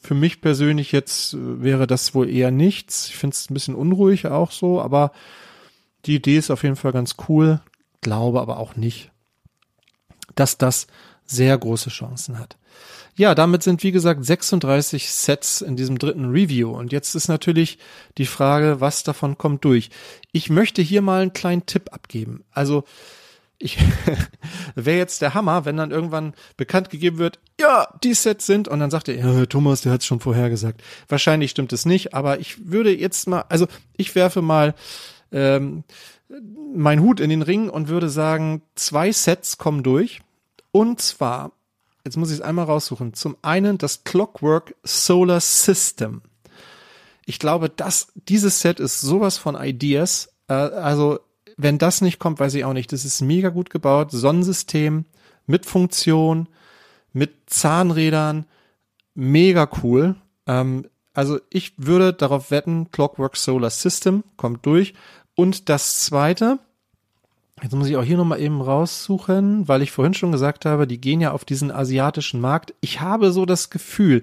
für 0.00 0.14
mich 0.14 0.40
persönlich 0.40 0.92
jetzt 0.92 1.34
äh, 1.34 1.62
wäre 1.62 1.86
das 1.86 2.14
wohl 2.14 2.28
eher 2.28 2.50
nichts. 2.50 3.08
Ich 3.08 3.16
finde 3.16 3.34
es 3.34 3.50
ein 3.50 3.54
bisschen 3.54 3.74
unruhig 3.74 4.26
auch 4.26 4.50
so, 4.50 4.80
aber 4.80 5.12
die 6.06 6.16
Idee 6.16 6.38
ist 6.38 6.50
auf 6.50 6.62
jeden 6.62 6.76
Fall 6.76 6.92
ganz 6.92 7.16
cool. 7.28 7.60
Glaube 8.00 8.40
aber 8.40 8.58
auch 8.58 8.76
nicht, 8.76 9.10
dass 10.34 10.58
das 10.58 10.86
sehr 11.24 11.56
große 11.58 11.90
Chancen 11.90 12.38
hat. 12.38 12.56
Ja, 13.16 13.34
damit 13.34 13.64
sind 13.64 13.82
wie 13.82 13.90
gesagt 13.90 14.24
36 14.24 15.10
Sets 15.10 15.60
in 15.60 15.74
diesem 15.74 15.98
dritten 15.98 16.30
Review. 16.30 16.70
Und 16.70 16.92
jetzt 16.92 17.16
ist 17.16 17.26
natürlich 17.26 17.78
die 18.16 18.26
Frage, 18.26 18.80
was 18.80 19.02
davon 19.02 19.36
kommt 19.36 19.64
durch. 19.64 19.90
Ich 20.30 20.50
möchte 20.50 20.82
hier 20.82 21.02
mal 21.02 21.22
einen 21.22 21.32
kleinen 21.32 21.66
Tipp 21.66 21.92
abgeben. 21.92 22.44
Also 22.52 22.84
ich 23.58 23.78
wäre 24.74 24.98
jetzt 24.98 25.20
der 25.20 25.34
Hammer, 25.34 25.64
wenn 25.64 25.76
dann 25.76 25.90
irgendwann 25.90 26.34
bekannt 26.56 26.90
gegeben 26.90 27.18
wird, 27.18 27.40
ja, 27.60 27.88
die 28.02 28.14
Sets 28.14 28.46
sind, 28.46 28.68
und 28.68 28.80
dann 28.80 28.90
sagt 28.90 29.08
er, 29.08 29.16
ja, 29.16 29.46
Thomas, 29.46 29.82
der 29.82 29.92
hat 29.92 30.00
es 30.00 30.06
schon 30.06 30.20
vorher 30.20 30.48
gesagt. 30.48 30.82
Wahrscheinlich 31.08 31.50
stimmt 31.50 31.72
es 31.72 31.84
nicht, 31.84 32.14
aber 32.14 32.38
ich 32.38 32.70
würde 32.70 32.96
jetzt 32.96 33.26
mal, 33.26 33.44
also 33.48 33.66
ich 33.96 34.14
werfe 34.14 34.42
mal 34.42 34.74
ähm, 35.32 35.84
mein 36.74 37.00
Hut 37.00 37.20
in 37.20 37.30
den 37.30 37.42
Ring 37.42 37.68
und 37.68 37.88
würde 37.88 38.08
sagen, 38.08 38.62
zwei 38.74 39.10
Sets 39.12 39.58
kommen 39.58 39.82
durch. 39.82 40.20
Und 40.70 41.00
zwar, 41.00 41.52
jetzt 42.04 42.16
muss 42.16 42.30
ich 42.30 42.36
es 42.36 42.42
einmal 42.42 42.66
raussuchen, 42.66 43.14
zum 43.14 43.36
einen 43.42 43.78
das 43.78 44.04
Clockwork 44.04 44.74
Solar 44.84 45.40
System. 45.40 46.22
Ich 47.26 47.38
glaube, 47.38 47.68
dass 47.68 48.12
dieses 48.14 48.60
Set 48.60 48.80
ist 48.80 49.00
sowas 49.00 49.36
von 49.36 49.56
Ideas. 49.56 50.32
Äh, 50.48 50.54
also 50.54 51.18
wenn 51.58 51.76
das 51.76 52.00
nicht 52.00 52.18
kommt, 52.20 52.40
weiß 52.40 52.54
ich 52.54 52.64
auch 52.64 52.72
nicht. 52.72 52.92
Das 52.92 53.04
ist 53.04 53.20
mega 53.20 53.50
gut 53.50 53.68
gebaut. 53.68 54.12
Sonnensystem 54.12 55.04
mit 55.46 55.66
Funktion, 55.66 56.48
mit 57.12 57.32
Zahnrädern. 57.46 58.46
Mega 59.14 59.68
cool. 59.82 60.14
Ähm, 60.46 60.86
also 61.14 61.40
ich 61.50 61.72
würde 61.76 62.12
darauf 62.12 62.52
wetten, 62.52 62.92
Clockwork 62.92 63.36
Solar 63.36 63.70
System 63.70 64.22
kommt 64.36 64.64
durch. 64.64 64.94
Und 65.34 65.68
das 65.68 66.00
zweite, 66.00 66.60
jetzt 67.60 67.74
muss 67.74 67.88
ich 67.88 67.96
auch 67.96 68.04
hier 68.04 68.16
nochmal 68.16 68.40
eben 68.40 68.60
raussuchen, 68.60 69.66
weil 69.66 69.82
ich 69.82 69.90
vorhin 69.90 70.14
schon 70.14 70.30
gesagt 70.30 70.64
habe, 70.64 70.86
die 70.86 71.00
gehen 71.00 71.20
ja 71.20 71.32
auf 71.32 71.44
diesen 71.44 71.72
asiatischen 71.72 72.40
Markt. 72.40 72.72
Ich 72.80 73.00
habe 73.00 73.32
so 73.32 73.46
das 73.46 73.68
Gefühl, 73.68 74.22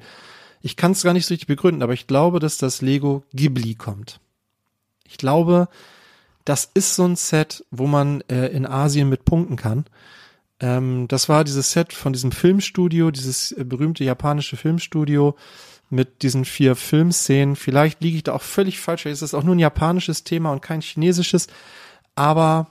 ich 0.62 0.78
kann 0.78 0.94
es 0.94 1.04
gar 1.04 1.12
nicht 1.12 1.26
so 1.26 1.34
richtig 1.34 1.48
begründen, 1.48 1.84
aber 1.84 1.94
ich 1.94 2.08
glaube, 2.08 2.40
dass 2.40 2.58
das 2.58 2.82
Lego 2.82 3.24
Ghibli 3.34 3.76
kommt. 3.76 4.22
Ich 5.04 5.18
glaube, 5.18 5.68
das 6.46 6.70
ist 6.74 6.96
so 6.96 7.06
ein 7.06 7.16
Set, 7.16 7.66
wo 7.72 7.88
man 7.88 8.22
äh, 8.30 8.48
in 8.48 8.66
Asien 8.66 9.10
mit 9.10 9.26
punkten 9.26 9.56
kann. 9.56 9.86
Ähm, 10.60 11.08
das 11.08 11.28
war 11.28 11.44
dieses 11.44 11.72
Set 11.72 11.92
von 11.92 12.14
diesem 12.14 12.32
Filmstudio, 12.32 13.12
dieses 13.12 13.52
äh, 13.52 13.64
berühmte 13.64 14.04
japanische 14.04 14.56
Filmstudio 14.56 15.36
mit 15.90 16.22
diesen 16.22 16.46
vier 16.46 16.76
Filmszenen. 16.76 17.56
Vielleicht 17.56 18.02
liege 18.02 18.18
ich 18.18 18.24
da 18.24 18.34
auch 18.34 18.42
völlig 18.42 18.80
falsch. 18.80 19.04
Vielleicht 19.04 19.22
ist 19.22 19.34
auch 19.34 19.44
nur 19.44 19.56
ein 19.56 19.60
japanisches 19.60 20.24
Thema 20.24 20.52
und 20.52 20.62
kein 20.62 20.82
chinesisches. 20.82 21.48
Aber 22.16 22.68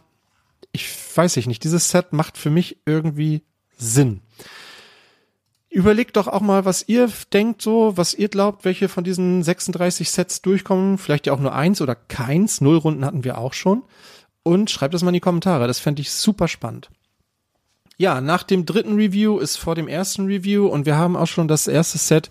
ich 0.73 0.89
weiß 1.15 1.37
ich 1.37 1.47
nicht. 1.47 1.63
Dieses 1.65 1.91
Set 1.91 2.13
macht 2.13 2.39
für 2.39 2.51
mich 2.51 2.79
irgendwie 2.87 3.43
Sinn. 3.77 4.21
Überlegt 5.75 6.17
doch 6.17 6.29
auch 6.29 6.41
mal, 6.41 6.65
was 6.65 6.85
ihr 6.87 7.11
denkt, 7.33 7.61
so, 7.61 7.97
was 7.97 8.15
ihr 8.15 8.29
glaubt, 8.29 8.65
welche 8.65 8.89
von 8.89 9.03
diesen 9.03 9.43
36 9.43 10.09
Sets 10.09 10.41
durchkommen. 10.41 10.99
Vielleicht 10.99 11.27
ja 11.27 11.33
auch 11.33 11.41
nur 11.41 11.53
eins 11.53 11.81
oder 11.81 11.97
keins. 11.97 12.61
Null 12.61 12.77
Runden 12.77 13.05
hatten 13.05 13.25
wir 13.25 13.39
auch 13.39 13.55
schon. 13.55 13.83
Und 14.45 14.71
schreibt 14.71 14.95
das 14.95 15.03
mal 15.03 15.09
in 15.09 15.15
die 15.15 15.21
Kommentare. 15.21 15.67
Das 15.67 15.81
fände 15.81 16.01
ich 16.01 16.13
super 16.13 16.47
spannend. 16.47 16.91
Ja, 17.97 18.21
nach 18.21 18.45
dem 18.45 18.67
dritten 18.67 18.95
Review 18.95 19.41
ist 19.41 19.57
vor 19.57 19.75
dem 19.75 19.89
ersten 19.89 20.27
Review 20.27 20.69
und 20.69 20.87
wir 20.87 20.97
haben 20.97 21.17
auch 21.17 21.27
schon 21.27 21.49
das 21.49 21.67
erste 21.67 21.99
Set 21.99 22.31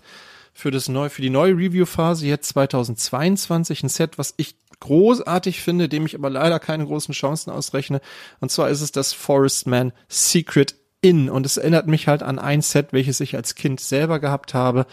für 0.54 0.70
das 0.70 0.88
neu, 0.88 1.10
für 1.10 1.20
die 1.20 1.28
neue 1.28 1.52
Review-Phase 1.52 2.26
jetzt 2.26 2.48
2022. 2.48 3.82
Ein 3.82 3.88
Set, 3.90 4.16
was 4.16 4.32
ich 4.38 4.56
großartig 4.80 5.60
finde, 5.60 5.90
dem 5.90 6.06
ich 6.06 6.14
aber 6.14 6.30
leider 6.30 6.58
keine 6.60 6.86
großen 6.86 7.12
Chancen 7.12 7.50
ausrechne. 7.50 8.00
Und 8.40 8.50
zwar 8.50 8.70
ist 8.70 8.80
es 8.80 8.90
das 8.90 9.12
Forest 9.12 9.66
Man 9.66 9.92
Secret 10.08 10.76
in. 11.04 11.28
Und 11.28 11.46
es 11.46 11.58
erinnert 11.58 11.86
mich 11.86 12.08
halt 12.08 12.22
an 12.22 12.38
ein 12.38 12.62
Set, 12.62 12.92
welches 12.92 13.20
ich 13.20 13.36
als 13.36 13.54
Kind 13.54 13.80
selber 13.80 14.18
gehabt 14.18 14.54
habe. 14.54 14.86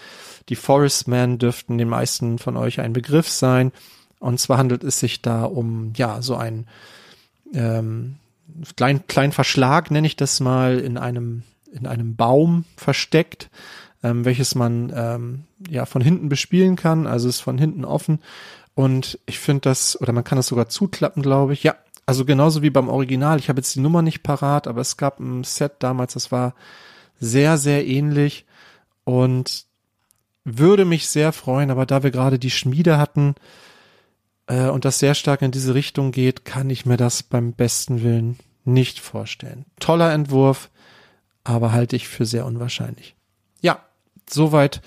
Die 0.50 0.56
Forest 0.56 1.08
Man 1.08 1.40
dürften 1.40 1.78
den 1.78 1.90
meisten 1.90 2.38
von 2.38 2.58
euch 2.58 2.82
ein 2.82 2.94
Begriff 2.94 3.30
sein. 3.30 3.72
Und 4.20 4.40
zwar 4.40 4.58
handelt 4.58 4.84
es 4.84 5.00
sich 5.00 5.22
da 5.22 5.46
um, 5.46 5.94
ja, 5.96 6.22
so 6.22 6.36
ein, 6.36 6.68
ähm, 7.54 8.18
kleinen 8.76 9.08
kleinen 9.08 9.32
Verschlag 9.32 9.90
nenne 9.90 10.06
ich 10.06 10.16
das 10.16 10.40
mal 10.42 10.80
in 10.80 10.98
einem 10.98 11.44
in 11.72 11.88
einem 11.88 12.18
Baum 12.18 12.66
versteckt, 12.76 13.50
ähm, 14.04 14.26
welches 14.26 14.56
man 14.56 14.92
ähm, 14.94 15.44
ja 15.70 15.86
von 15.86 16.02
hinten 16.02 16.28
bespielen 16.28 16.76
kann. 16.76 17.08
Also 17.08 17.30
ist 17.30 17.40
von 17.40 17.58
hinten 17.58 17.86
offen 17.86 18.20
und 18.76 19.20
ich 19.26 19.40
finde 19.40 19.62
das 19.62 20.00
oder 20.00 20.12
man 20.12 20.26
kann 20.26 20.36
das 20.36 20.48
sogar 20.48 20.68
zuklappen, 20.68 21.24
glaube 21.24 21.54
ich. 21.54 21.64
Ja, 21.64 21.76
also 22.12 22.26
genauso 22.26 22.62
wie 22.62 22.70
beim 22.70 22.90
Original. 22.90 23.40
Ich 23.40 23.48
habe 23.48 23.60
jetzt 23.60 23.74
die 23.74 23.80
Nummer 23.80 24.02
nicht 24.02 24.22
parat, 24.22 24.68
aber 24.68 24.82
es 24.82 24.98
gab 24.98 25.22
ein 25.22 25.46
Set 25.46 25.76
damals, 25.80 26.14
das 26.14 26.30
war 26.30 26.56
sehr 27.22 27.58
sehr 27.58 27.88
ähnlich 27.88 28.46
und 29.06 29.66
würde 30.44 30.84
mich 30.84 31.08
sehr 31.08 31.32
freuen, 31.32 31.72
aber 31.72 31.86
da 31.86 32.04
wir 32.04 32.12
gerade 32.12 32.38
die 32.38 32.50
Schmiede 32.50 32.98
hatten, 32.98 33.36
äh, 34.48 34.68
und 34.68 34.84
das 34.84 35.00
sehr 35.00 35.16
stark 35.16 35.42
in 35.42 35.52
diese 35.52 35.74
Richtung 35.74 36.12
geht, 36.12 36.44
kann 36.44 36.70
ich 36.70 36.86
mir 36.86 36.98
das 36.98 37.24
beim 37.24 37.54
besten 37.54 38.04
Willen 38.04 38.38
nicht 38.66 39.00
vorstellen. 39.00 39.66
Toller 39.80 40.12
Entwurf, 40.12 40.70
aber 41.46 41.72
halte 41.72 41.96
ich 41.96 42.10
für 42.10 42.26
sehr 42.26 42.46
unwahrscheinlich. 42.46 43.16
Ja, 43.62 43.86
soweit 44.30 44.82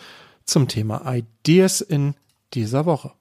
zum 0.45 0.69
Thema 0.69 1.11
Ideas 1.11 1.81
in 1.81 2.14
dieser 2.52 2.85
Woche. 2.85 3.12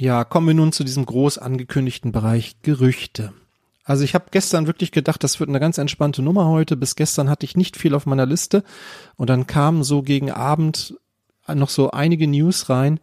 Ja, 0.00 0.22
kommen 0.22 0.46
wir 0.46 0.54
nun 0.54 0.70
zu 0.70 0.84
diesem 0.84 1.04
groß 1.04 1.38
angekündigten 1.38 2.12
Bereich 2.12 2.62
Gerüchte. 2.62 3.32
Also 3.82 4.04
ich 4.04 4.14
habe 4.14 4.26
gestern 4.30 4.68
wirklich 4.68 4.92
gedacht, 4.92 5.24
das 5.24 5.40
wird 5.40 5.48
eine 5.48 5.58
ganz 5.58 5.76
entspannte 5.76 6.22
Nummer 6.22 6.46
heute. 6.46 6.76
Bis 6.76 6.94
gestern 6.94 7.28
hatte 7.28 7.44
ich 7.44 7.56
nicht 7.56 7.76
viel 7.76 7.94
auf 7.94 8.06
meiner 8.06 8.26
Liste 8.26 8.62
und 9.16 9.28
dann 9.28 9.48
kamen 9.48 9.82
so 9.82 10.02
gegen 10.02 10.30
Abend 10.30 10.96
noch 11.52 11.68
so 11.68 11.90
einige 11.90 12.28
News 12.28 12.68
rein, 12.68 13.00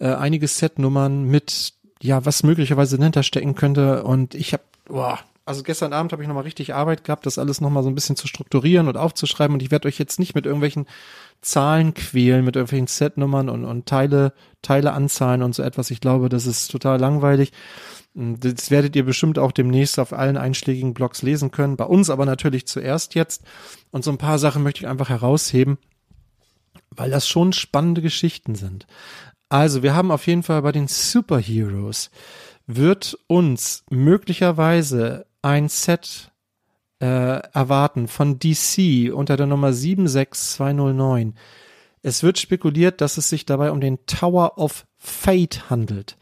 äh, 0.00 0.08
einige 0.08 0.48
Setnummern 0.48 1.24
mit, 1.24 1.74
ja, 2.02 2.24
was 2.24 2.42
möglicherweise 2.42 2.98
dahinter 2.98 3.22
stecken 3.22 3.54
könnte. 3.54 4.02
Und 4.02 4.34
ich 4.34 4.54
habe, 4.54 4.64
boah, 4.86 5.20
also 5.46 5.62
gestern 5.62 5.92
Abend 5.92 6.12
habe 6.12 6.22
ich 6.22 6.28
nochmal 6.28 6.44
richtig 6.44 6.74
Arbeit 6.74 7.04
gehabt, 7.04 7.26
das 7.26 7.38
alles 7.38 7.60
nochmal 7.60 7.82
so 7.82 7.90
ein 7.90 7.94
bisschen 7.94 8.16
zu 8.16 8.26
strukturieren 8.26 8.88
und 8.88 8.96
aufzuschreiben. 8.96 9.54
Und 9.54 9.62
ich 9.62 9.70
werde 9.70 9.88
euch 9.88 9.98
jetzt 9.98 10.18
nicht 10.18 10.34
mit 10.34 10.46
irgendwelchen 10.46 10.86
Zahlen 11.42 11.92
quälen, 11.92 12.44
mit 12.44 12.56
irgendwelchen 12.56 12.86
Setnummern 12.86 13.50
und, 13.50 13.64
und 13.64 13.84
Teile, 13.86 14.32
Teile 14.62 14.92
anzahlen 14.92 15.42
und 15.42 15.54
so 15.54 15.62
etwas. 15.62 15.90
Ich 15.90 16.00
glaube, 16.00 16.30
das 16.30 16.46
ist 16.46 16.68
total 16.70 16.98
langweilig. 16.98 17.52
Das 18.14 18.70
werdet 18.70 18.96
ihr 18.96 19.04
bestimmt 19.04 19.38
auch 19.38 19.52
demnächst 19.52 19.98
auf 19.98 20.14
allen 20.14 20.38
einschlägigen 20.38 20.94
Blogs 20.94 21.20
lesen 21.20 21.50
können. 21.50 21.76
Bei 21.76 21.84
uns 21.84 22.08
aber 22.08 22.24
natürlich 22.24 22.66
zuerst 22.66 23.14
jetzt. 23.14 23.42
Und 23.90 24.02
so 24.02 24.10
ein 24.10 24.18
paar 24.18 24.38
Sachen 24.38 24.62
möchte 24.62 24.80
ich 24.80 24.88
einfach 24.88 25.10
herausheben, 25.10 25.76
weil 26.90 27.10
das 27.10 27.28
schon 27.28 27.52
spannende 27.52 28.00
Geschichten 28.00 28.54
sind. 28.54 28.86
Also, 29.50 29.82
wir 29.82 29.94
haben 29.94 30.10
auf 30.10 30.26
jeden 30.26 30.42
Fall 30.42 30.62
bei 30.62 30.72
den 30.72 30.88
Superheroes 30.88 32.10
wird 32.66 33.18
uns 33.26 33.84
möglicherweise 33.90 35.26
ein 35.44 35.68
Set 35.68 36.32
äh, 37.00 37.06
erwarten 37.06 38.08
von 38.08 38.38
DC 38.38 39.12
unter 39.12 39.36
der 39.36 39.46
Nummer 39.46 39.72
76209. 39.72 41.34
Es 42.02 42.22
wird 42.22 42.38
spekuliert, 42.38 43.00
dass 43.00 43.18
es 43.18 43.28
sich 43.28 43.44
dabei 43.44 43.70
um 43.70 43.80
den 43.80 44.06
Tower 44.06 44.58
of 44.58 44.86
Fate 44.96 45.68
handelt. 45.68 46.16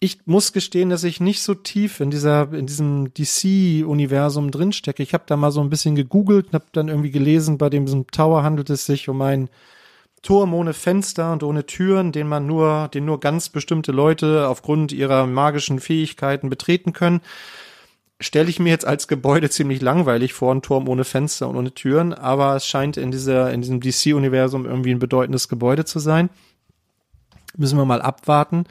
Ich 0.00 0.26
muss 0.26 0.52
gestehen, 0.52 0.90
dass 0.90 1.02
ich 1.02 1.20
nicht 1.20 1.42
so 1.42 1.54
tief 1.54 2.00
in 2.00 2.10
dieser 2.10 2.52
in 2.52 2.66
diesem 2.66 3.12
DC-Universum 3.14 4.50
drinstecke. 4.50 5.02
Ich 5.02 5.12
habe 5.12 5.24
da 5.26 5.36
mal 5.36 5.50
so 5.50 5.60
ein 5.60 5.70
bisschen 5.70 5.96
gegoogelt 5.96 6.48
und 6.48 6.54
habe 6.54 6.66
dann 6.72 6.88
irgendwie 6.88 7.10
gelesen, 7.10 7.58
bei 7.58 7.70
dem 7.70 7.86
diesem 7.86 8.06
Tower 8.06 8.42
handelt 8.42 8.70
es 8.70 8.86
sich 8.86 9.08
um 9.08 9.20
ein 9.22 9.48
Turm 10.22 10.52
ohne 10.52 10.74
Fenster 10.74 11.32
und 11.32 11.42
ohne 11.42 11.64
Türen, 11.64 12.12
den 12.12 12.28
man 12.28 12.46
nur, 12.46 12.88
den 12.92 13.06
nur 13.06 13.18
ganz 13.18 13.48
bestimmte 13.48 13.92
Leute 13.92 14.46
aufgrund 14.48 14.92
ihrer 14.92 15.26
magischen 15.26 15.80
Fähigkeiten 15.80 16.50
betreten 16.50 16.92
können. 16.92 17.20
Stelle 18.20 18.50
ich 18.50 18.58
mir 18.58 18.70
jetzt 18.70 18.86
als 18.86 19.06
Gebäude 19.06 19.48
ziemlich 19.48 19.80
langweilig 19.80 20.32
vor, 20.32 20.52
ein 20.52 20.62
Turm 20.62 20.88
ohne 20.88 21.04
Fenster 21.04 21.48
und 21.48 21.56
ohne 21.56 21.72
Türen, 21.72 22.12
aber 22.12 22.56
es 22.56 22.66
scheint 22.66 22.96
in 22.96 23.12
dieser, 23.12 23.52
in 23.52 23.60
diesem 23.60 23.80
DC-Universum 23.80 24.66
irgendwie 24.66 24.90
ein 24.90 24.98
bedeutendes 24.98 25.48
Gebäude 25.48 25.84
zu 25.84 26.00
sein. 26.00 26.28
Müssen 27.56 27.78
wir 27.78 27.84
mal 27.84 28.02
abwarten. 28.02 28.64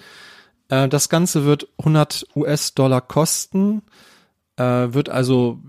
Äh, 0.70 0.90
das 0.90 1.10
Ganze 1.10 1.46
wird 1.46 1.68
100 1.80 2.28
US-Dollar 2.36 3.02
kosten, 3.02 3.84
äh, 4.58 4.64
wird 4.64 5.10
also, 5.10 5.60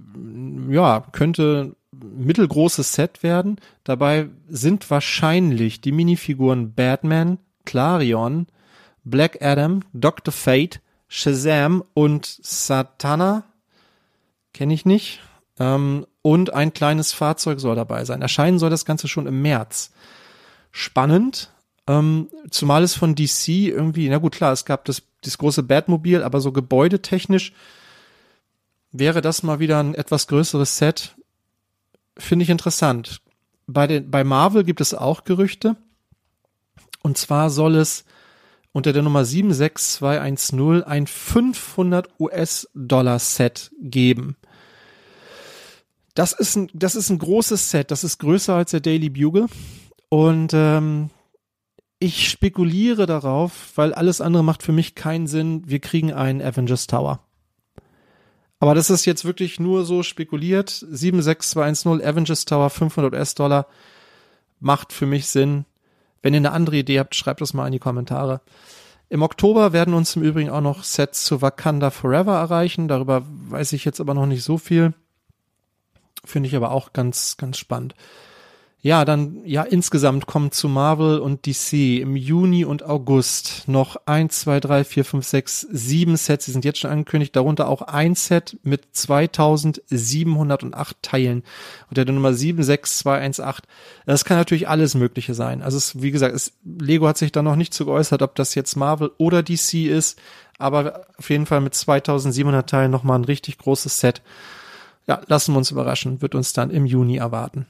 ja, 0.68 1.05
könnte 1.12 1.76
mittelgroßes 1.92 2.92
Set 2.92 3.22
werden. 3.22 3.61
Dabei 3.85 4.29
sind 4.48 4.90
wahrscheinlich 4.90 5.81
die 5.81 5.92
Minifiguren 5.92 6.74
Batman, 6.74 7.38
Clarion, 7.64 8.46
Black 9.05 9.38
Adam, 9.40 9.81
Dr. 9.92 10.33
Fate, 10.33 10.81
Shazam 11.09 11.83
und 11.94 12.26
Satana. 12.42 13.44
Kenne 14.59 14.75
ich 14.75 14.85
nicht. 14.85 15.21
Ähm, 15.61 16.05
und 16.21 16.53
ein 16.53 16.73
kleines 16.73 17.12
Fahrzeug 17.12 17.61
soll 17.61 17.77
dabei 17.77 18.05
sein. 18.05 18.23
Erscheinen 18.23 18.59
soll 18.59 18.71
das 18.71 18.85
Ganze 18.85 19.07
schon 19.07 19.29
im 19.29 19.40
März. 19.40 19.92
Spannend, 20.73 21.53
ähm, 21.87 22.29
zumal 22.51 22.83
es 22.83 22.97
von 22.97 23.14
DC 23.14 23.68
irgendwie, 23.68 24.09
na 24.09 24.18
gut, 24.18 24.35
klar, 24.35 24.53
es 24.53 24.64
gab 24.64 24.85
das, 24.85 25.05
das 25.21 25.38
große 25.38 25.62
Batmobil, 25.62 26.25
aber 26.25 26.40
so 26.40 26.51
gebäudetechnisch 26.51 27.53
wäre 28.90 29.21
das 29.21 29.44
mal 29.44 29.61
wieder 29.61 29.79
ein 29.79 29.94
etwas 29.94 30.27
größeres 30.27 30.77
Set 30.77 31.14
finde 32.16 32.42
ich 32.42 32.51
interessant. 32.51 33.23
Bei, 33.68 33.87
den, 33.87 34.11
bei 34.11 34.25
Marvel 34.25 34.64
gibt 34.64 34.81
es 34.81 34.92
auch 34.92 35.23
Gerüchte. 35.23 35.77
Und 37.05 37.16
zwar 37.16 37.51
soll 37.51 37.77
es 37.77 38.05
unter 38.73 38.92
der 38.92 39.05
Nummer 39.05 39.25
76210 39.25 40.83
ein 40.83 41.07
500 41.07 42.09
US-Dollar 42.18 43.21
Set 43.21 43.71
geben. 43.81 44.37
Das 46.18 46.33
ist 46.33 46.57
ein, 46.57 46.68
das 46.74 46.96
ist 46.96 47.11
ein 47.11 47.18
großes 47.20 47.70
Set. 47.70 47.92
Das 47.92 48.02
ist 48.02 48.18
größer 48.18 48.52
als 48.52 48.72
der 48.72 48.81
Daily 48.81 49.09
Bugle. 49.09 49.46
Und 50.09 50.50
ähm, 50.52 51.11
ich 52.00 52.28
spekuliere 52.28 53.07
darauf, 53.07 53.70
weil 53.76 53.94
alles 53.94 54.20
andere 54.20 54.42
macht 54.42 54.64
für 54.64 54.72
mich 54.72 54.96
keinen 54.96 55.28
Sinn. 55.28 55.62
Wir 55.66 55.78
kriegen 55.78 56.12
einen 56.12 56.42
Avengers 56.42 56.88
Tower. 56.88 57.20
Aber 58.59 58.74
das 58.74 58.90
ist 58.90 59.04
jetzt 59.04 59.24
wirklich 59.24 59.61
nur 59.61 59.85
so 59.85 60.02
spekuliert. 60.02 60.85
76210 60.90 62.04
Avengers 62.04 62.44
Tower 62.46 62.68
500 62.68 63.14
US-Dollar 63.14 63.68
macht 64.59 64.92
für 64.92 65.07
mich 65.07 65.28
Sinn. 65.28 65.66
Wenn 66.20 66.35
ihr 66.35 66.38
eine 66.38 66.50
andere 66.50 66.78
Idee 66.78 66.98
habt, 66.98 67.14
schreibt 67.14 67.42
das 67.42 67.54
mal 67.54 67.66
in 67.66 67.72
die 67.72 67.78
Kommentare. 67.78 68.40
Im 69.09 69.22
Oktober 69.22 69.72
werden 69.72 69.94
uns 69.94 70.16
im 70.16 70.24
Übrigen 70.24 70.50
auch 70.50 70.62
noch 70.62 70.83
Sets 70.83 71.24
zu 71.24 71.42
Wakanda 71.42 71.90
Forever 71.90 72.35
erreichen. 72.35 72.88
Darüber 72.88 73.22
weiß 73.50 73.72
ich 73.72 73.85
jetzt 73.85 74.00
aber 74.00 74.14
noch 74.14 74.26
nicht 74.26 74.42
so 74.42 74.59
viel. 74.59 74.94
Finde 76.29 76.49
ich 76.49 76.57
aber 76.57 76.73
auch 76.73 76.93
ganz, 76.93 77.38
ganz 77.38 77.57
spannend. 77.57 77.95
Ja, 78.81 79.05
dann, 79.05 79.41
ja, 79.45 79.62
insgesamt 79.62 80.27
kommen 80.27 80.53
zu 80.53 80.69
Marvel 80.69 81.19
und 81.19 81.47
DC 81.47 82.01
im 82.01 82.14
Juni 82.14 82.64
und 82.64 82.85
August 82.85 83.64
noch 83.67 83.97
eins, 84.07 84.43
zwei, 84.43 84.61
drei, 84.61 84.85
vier, 84.85 85.05
fünf, 85.05 85.27
sechs, 85.27 85.67
sieben 85.73 86.17
Sets. 86.17 86.45
Sie 86.45 86.53
sind 86.53 86.64
jetzt 86.64 86.79
schon 86.79 86.93
angekündigt, 86.93 87.35
darunter 87.35 87.67
auch 87.67 87.83
ein 87.83 88.14
Set 88.14 88.57
mit 88.62 88.83
2708 88.93 90.97
Teilen 91.03 91.43
unter 91.88 92.05
der 92.05 92.14
Nummer 92.14 92.33
76218. 92.33 93.67
Das 94.07 94.25
kann 94.25 94.37
natürlich 94.37 94.69
alles 94.69 94.95
Mögliche 94.95 95.35
sein. 95.35 95.62
Also 95.62 95.77
es, 95.77 96.01
wie 96.01 96.12
gesagt, 96.12 96.37
es, 96.37 96.53
Lego 96.64 97.09
hat 97.09 97.19
sich 97.19 97.33
da 97.33 97.43
noch 97.43 97.57
nicht 97.57 97.75
zu 97.75 97.85
geäußert, 97.85 98.23
ob 98.23 98.37
das 98.37 98.55
jetzt 98.55 98.77
Marvel 98.77 99.11
oder 99.19 99.43
DC 99.43 99.88
ist, 99.88 100.21
aber 100.57 101.07
auf 101.17 101.31
jeden 101.31 101.47
Fall 101.47 101.62
mit 101.62 101.75
2700 101.75 102.71
Teilen 102.71 102.93
nochmal 102.93 103.19
ein 103.19 103.25
richtig 103.25 103.59
großes 103.59 103.99
Set. 103.99 104.23
Ja, 105.09 105.23
lassen 105.27 105.55
wir 105.55 105.59
uns 105.59 105.71
überraschen, 105.71 106.21
wird 106.21 106.35
uns 106.35 106.53
dann 106.53 106.71
im 106.71 106.85
Juni 106.87 107.16
erwarten. 107.16 107.66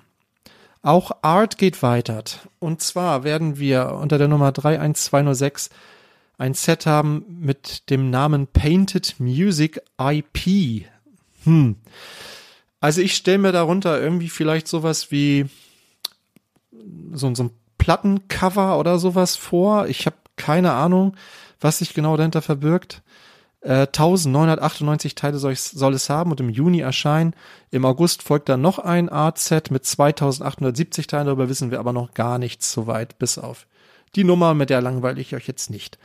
Auch 0.83 1.13
Art 1.23 1.57
geht 1.57 1.83
weiter. 1.83 2.25
Und 2.59 2.83
zwar 2.83 3.25
werden 3.25 3.59
wir 3.59 3.93
unter 3.93 4.19
der 4.19 4.29
Nummer 4.29 4.53
31206 4.53 5.71
ein 6.37 6.55
Set 6.55 6.87
haben 6.87 7.25
mit 7.29 7.91
dem 7.91 8.11
Namen 8.11 8.47
Painted 8.47 9.17
Music 9.19 9.81
IP. 10.01 10.87
Hm. 11.45 11.77
Also 12.81 13.01
ich 13.01 13.15
stelle 13.15 13.39
mir 13.39 13.53
darunter 13.53 14.01
irgendwie 14.01 14.29
vielleicht 14.29 14.69
sowas 14.69 15.11
wie 15.11 15.47
so, 17.13 17.35
so 17.35 17.45
ein 17.45 17.51
Plattencover 17.79 18.79
oder 18.79 18.99
sowas 18.99 19.37
vor. 19.37 19.87
Ich 19.87 20.07
habe 20.07 20.17
keine 20.37 20.73
Ahnung, 20.73 21.17
was 21.61 21.79
sich 21.79 21.95
genau 21.95 22.17
dahinter 22.17 22.43
verbirgt. 22.43 23.03
1998 23.63 25.13
äh, 25.13 25.15
Teile 25.15 25.39
soll, 25.39 25.57
soll, 25.57 25.95
es 25.95 26.09
haben 26.09 26.31
und 26.31 26.41
im 26.41 26.49
Juni 26.49 26.81
erscheinen. 26.81 27.35
Im 27.71 27.85
August 27.85 28.23
folgt 28.23 28.49
dann 28.49 28.61
noch 28.61 28.79
ein 28.79 29.09
Art-Set 29.09 29.71
mit 29.71 29.85
2870 29.85 31.09
Teilen, 31.09 31.27
darüber 31.27 31.49
wissen 31.49 31.71
wir 31.71 31.81
aber 31.81 31.93
noch 31.93 32.15
gar 32.15 32.39
nichts 32.39 32.73
soweit, 32.73 33.19
bis 33.19 33.37
auf 33.37 33.67
die 34.15 34.25
Nummer, 34.25 34.55
mit 34.55 34.71
der 34.71 34.81
langweile 34.81 35.21
ich 35.21 35.35
euch 35.35 35.49
jetzt 35.49 35.71
nicht. 35.71 35.99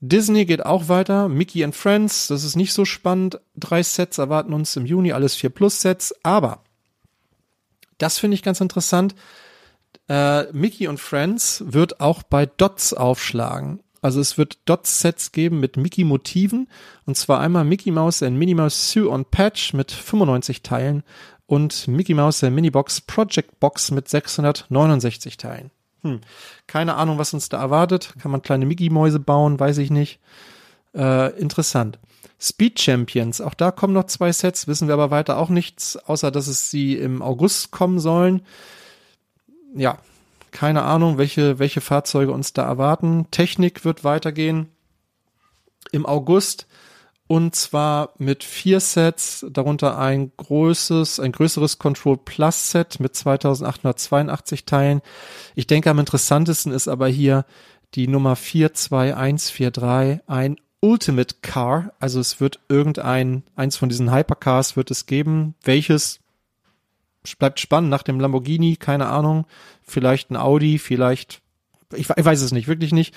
Disney 0.00 0.44
geht 0.44 0.66
auch 0.66 0.88
weiter, 0.88 1.28
Mickey 1.28 1.64
and 1.64 1.74
Friends, 1.74 2.26
das 2.26 2.44
ist 2.44 2.56
nicht 2.56 2.72
so 2.72 2.84
spannend. 2.84 3.40
Drei 3.56 3.82
Sets 3.82 4.18
erwarten 4.18 4.52
uns 4.52 4.76
im 4.76 4.84
Juni, 4.84 5.12
alles 5.12 5.34
4 5.36 5.50
Plus 5.50 5.80
Sets, 5.80 6.14
aber 6.22 6.62
das 7.98 8.18
finde 8.18 8.34
ich 8.34 8.42
ganz 8.42 8.60
interessant. 8.60 9.14
Äh, 10.08 10.52
Mickey 10.52 10.88
und 10.88 10.98
Friends 10.98 11.62
wird 11.66 12.00
auch 12.00 12.22
bei 12.22 12.46
Dots 12.46 12.92
aufschlagen. 12.92 13.80
Also 14.04 14.20
es 14.20 14.36
wird 14.36 14.58
Dot-Sets 14.66 15.32
geben 15.32 15.60
mit 15.60 15.78
Mickey-Motiven. 15.78 16.68
Und 17.06 17.16
zwar 17.16 17.40
einmal 17.40 17.64
Mickey 17.64 17.90
Mouse 17.90 18.22
and 18.22 18.36
Minnie 18.36 18.54
Mouse 18.54 18.92
Sue 18.92 19.08
on 19.08 19.24
Patch 19.24 19.72
mit 19.72 19.90
95 19.90 20.60
Teilen 20.60 21.04
und 21.46 21.88
Mickey 21.88 22.12
Mouse 22.12 22.44
and 22.44 22.54
Minibox 22.54 23.00
Project 23.00 23.58
Box 23.60 23.90
mit 23.92 24.06
669 24.06 25.38
Teilen. 25.38 25.70
Hm. 26.02 26.20
Keine 26.66 26.96
Ahnung, 26.96 27.16
was 27.16 27.32
uns 27.32 27.48
da 27.48 27.58
erwartet. 27.58 28.12
Kann 28.20 28.30
man 28.30 28.42
kleine 28.42 28.66
Mickey-Mäuse 28.66 29.20
bauen? 29.20 29.58
Weiß 29.58 29.78
ich 29.78 29.90
nicht. 29.90 30.20
Äh, 30.94 31.30
interessant. 31.40 31.98
Speed 32.38 32.78
Champions, 32.78 33.40
auch 33.40 33.54
da 33.54 33.70
kommen 33.70 33.94
noch 33.94 34.04
zwei 34.04 34.30
Sets, 34.32 34.68
wissen 34.68 34.86
wir 34.86 34.92
aber 34.92 35.10
weiter 35.10 35.38
auch 35.38 35.48
nichts, 35.48 35.96
außer 35.96 36.30
dass 36.30 36.46
es 36.46 36.70
sie 36.70 36.94
im 36.94 37.22
August 37.22 37.70
kommen 37.70 38.00
sollen. 38.00 38.42
Ja, 39.74 39.98
keine 40.54 40.84
Ahnung, 40.84 41.18
welche, 41.18 41.58
welche 41.58 41.82
Fahrzeuge 41.82 42.32
uns 42.32 42.54
da 42.54 42.64
erwarten. 42.64 43.26
Technik 43.30 43.84
wird 43.84 44.04
weitergehen 44.04 44.68
im 45.90 46.06
August 46.06 46.66
und 47.26 47.56
zwar 47.56 48.14
mit 48.18 48.44
vier 48.44 48.80
Sets, 48.80 49.44
darunter 49.50 49.98
ein 49.98 50.30
großes, 50.36 51.18
ein 51.20 51.32
größeres 51.32 51.78
Control 51.78 52.16
Plus 52.16 52.70
Set 52.70 53.00
mit 53.00 53.16
2882 53.16 54.64
Teilen. 54.64 55.02
Ich 55.54 55.66
denke, 55.66 55.90
am 55.90 55.98
interessantesten 55.98 56.72
ist 56.72 56.86
aber 56.86 57.08
hier 57.08 57.44
die 57.94 58.06
Nummer 58.06 58.36
42143, 58.36 60.22
ein 60.28 60.56
Ultimate 60.80 61.36
Car. 61.42 61.92
Also 61.98 62.20
es 62.20 62.40
wird 62.40 62.60
irgendein, 62.68 63.42
eins 63.56 63.76
von 63.76 63.88
diesen 63.88 64.14
Hypercars 64.14 64.76
wird 64.76 64.90
es 64.90 65.06
geben. 65.06 65.54
Welches 65.62 66.20
bleibt 67.38 67.60
spannend 67.60 67.90
nach 67.90 68.02
dem 68.02 68.20
Lamborghini, 68.20 68.76
keine 68.76 69.08
Ahnung. 69.08 69.46
Vielleicht 69.82 70.30
ein 70.30 70.36
Audi, 70.36 70.78
vielleicht, 70.78 71.40
ich, 71.92 72.08
ich 72.10 72.24
weiß 72.24 72.40
es 72.40 72.52
nicht, 72.52 72.68
wirklich 72.68 72.92
nicht. 72.92 73.14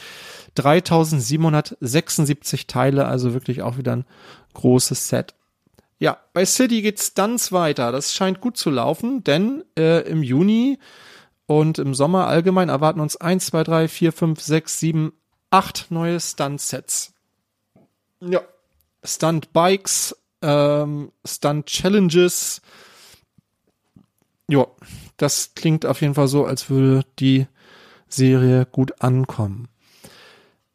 3776 0.55 2.67
Teile, 2.67 3.05
also 3.05 3.33
wirklich 3.33 3.61
auch 3.61 3.77
wieder 3.77 3.95
ein 3.95 4.05
großes 4.53 5.09
Set. 5.09 5.35
Ja, 5.99 6.17
bei 6.33 6.45
City 6.45 6.81
geht's 6.81 7.13
dann 7.13 7.37
weiter. 7.51 7.91
Das 7.91 8.13
scheint 8.13 8.41
gut 8.41 8.57
zu 8.57 8.69
laufen, 8.69 9.23
denn 9.23 9.63
äh, 9.77 10.01
im 10.07 10.23
Juni 10.23 10.77
und 11.47 11.79
im 11.79 11.95
Sommer 11.95 12.27
allgemein 12.27 12.69
erwarten 12.69 12.99
uns 12.99 13.15
1, 13.15 13.47
2, 13.47 13.63
3, 13.63 13.87
4, 13.87 14.13
5, 14.13 14.41
6, 14.41 14.79
7, 14.79 15.13
8 15.49 15.87
neue 15.89 16.19
Stunt-Sets. 16.19 17.13
Ja. 18.19 18.41
Stunt-Bikes, 19.03 20.15
ähm, 20.41 21.11
Stunt-Challenges. 21.25 22.61
Ja, 24.47 24.67
das 25.17 25.51
klingt 25.55 25.85
auf 25.85 26.01
jeden 26.01 26.13
Fall 26.13 26.27
so, 26.27 26.45
als 26.45 26.69
würde 26.69 27.05
die 27.19 27.47
Serie 28.07 28.65
gut 28.65 29.01
ankommen. 29.01 29.67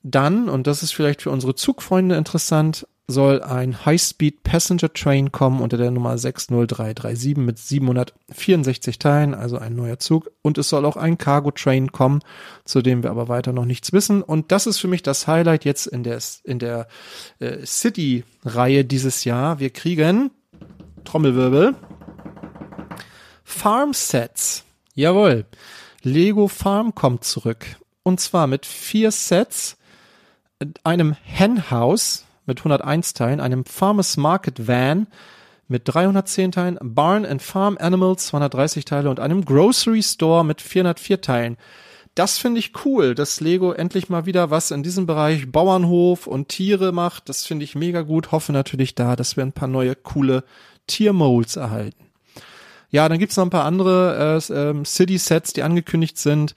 Dann, 0.03 0.49
und 0.49 0.67
das 0.67 0.83
ist 0.83 0.93
vielleicht 0.93 1.23
für 1.23 1.31
unsere 1.31 1.55
Zugfreunde 1.55 2.17
interessant, 2.17 2.87
soll 3.07 3.43
ein 3.43 3.85
High-Speed 3.85 4.43
Passenger 4.43 4.93
Train 4.93 5.33
kommen 5.33 5.61
unter 5.61 5.77
der 5.77 5.91
Nummer 5.91 6.17
60337 6.17 7.37
mit 7.37 7.59
764 7.59 8.99
Teilen, 8.99 9.35
also 9.35 9.59
ein 9.59 9.75
neuer 9.75 9.99
Zug. 9.99 10.31
Und 10.41 10.59
es 10.59 10.69
soll 10.69 10.85
auch 10.85 10.97
ein 10.97 11.19
Cargo 11.19 11.51
Train 11.51 11.93
kommen, 11.93 12.21
zu 12.65 12.81
dem 12.81 13.03
wir 13.03 13.11
aber 13.11 13.29
weiter 13.29 13.53
noch 13.53 13.65
nichts 13.65 13.93
wissen. 13.93 14.23
Und 14.23 14.53
das 14.53 14.67
ist 14.67 14.79
für 14.79 14.89
mich 14.89 15.03
das 15.03 15.27
Highlight 15.27 15.65
jetzt 15.65 15.87
in 15.87 16.05
der, 16.05 16.19
in 16.45 16.59
der 16.59 16.87
äh, 17.39 17.65
City-Reihe 17.67 18.85
dieses 18.85 19.25
Jahr. 19.25 19.59
Wir 19.59 19.71
kriegen 19.71 20.31
Trommelwirbel. 21.05 21.75
Farm 23.53 23.93
Sets. 23.93 24.65
Jawohl. 24.95 25.45
Lego 26.03 26.49
Farm 26.49 26.95
kommt 26.95 27.23
zurück. 27.23 27.65
Und 28.03 28.19
zwar 28.19 28.49
mit 28.49 28.67
vier 28.67 29.13
Sets, 29.13 29.77
einem 30.83 31.15
Henhouse, 31.23 32.25
mit 32.47 32.59
101 32.59 33.15
Teilen, 33.15 33.41
einem 33.41 33.65
Farmers 33.65 34.17
Market 34.17 34.67
Van 34.67 35.07
mit 35.69 35.83
310 35.85 36.53
Teilen, 36.53 36.79
Barn 36.83 37.25
and 37.25 37.41
Farm 37.41 37.79
Animals 37.81 38.27
230 38.27 38.85
Teile 38.85 39.11
und 39.11 39.21
einem 39.21 39.45
Grocery 39.45 40.03
Store 40.03 40.45
mit 40.45 40.61
404 40.61 41.21
Teilen. 41.21 41.57
Das 42.15 42.39
finde 42.39 42.59
ich 42.59 42.73
cool, 42.85 43.15
dass 43.15 43.41
Lego 43.41 43.73
endlich 43.73 44.09
mal 44.09 44.27
wieder 44.27 44.51
was 44.51 44.71
in 44.71 44.83
diesem 44.83 45.07
Bereich 45.07 45.53
Bauernhof 45.53 46.27
und 46.27 46.49
Tiere 46.49 46.91
macht. 46.91 47.29
Das 47.29 47.47
finde 47.47 47.65
ich 47.65 47.75
mega 47.75 48.03
gut. 48.03 48.33
Hoffe 48.33 48.53
natürlich 48.53 48.95
da, 48.95 49.15
dass 49.15 49.37
wir 49.37 49.45
ein 49.45 49.53
paar 49.53 49.69
neue 49.69 49.95
coole 49.95 50.43
Tiermolds 50.89 51.57
erhalten. 51.57 52.12
Ja, 52.93 53.09
dann 53.09 53.19
gibt's 53.19 53.37
noch 53.37 53.45
ein 53.45 53.51
paar 53.51 53.65
andere 53.65 54.39
äh, 54.49 54.53
ähm, 54.53 54.85
City-Sets, 54.85 55.55
die 55.55 55.63
angekündigt 55.63 56.19
sind. 56.19 56.55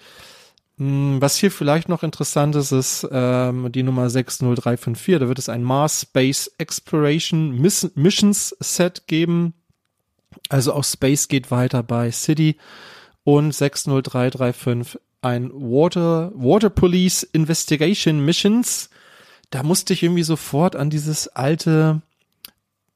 Hm, 0.77 1.21
was 1.21 1.37
hier 1.37 1.49
vielleicht 1.49 1.87
noch 1.87 2.03
interessant 2.03 2.55
ist, 2.55 2.73
ist 2.73 3.07
ähm, 3.09 3.71
die 3.71 3.83
Nummer 3.83 4.09
60354. 4.09 5.19
Da 5.19 5.27
wird 5.29 5.39
es 5.39 5.49
ein 5.49 5.63
Mars 5.63 6.01
Space 6.01 6.51
Exploration 6.57 7.59
Miss 7.59 7.89
Missions 7.95 8.55
Set 8.59 9.07
geben. 9.07 9.53
Also 10.49 10.73
auch 10.73 10.83
Space 10.83 11.29
geht 11.29 11.51
weiter 11.51 11.81
bei 11.81 12.11
City. 12.11 12.57
Und 13.23 13.53
60335 13.53 14.99
ein 15.21 15.51
Water, 15.53 16.31
Water 16.35 16.69
Police 16.69 17.23
Investigation 17.23 18.23
Missions. 18.23 18.89
Da 19.51 19.63
musste 19.63 19.93
ich 19.93 20.03
irgendwie 20.03 20.23
sofort 20.23 20.75
an 20.75 20.89
dieses 20.89 21.29
alte 21.29 22.01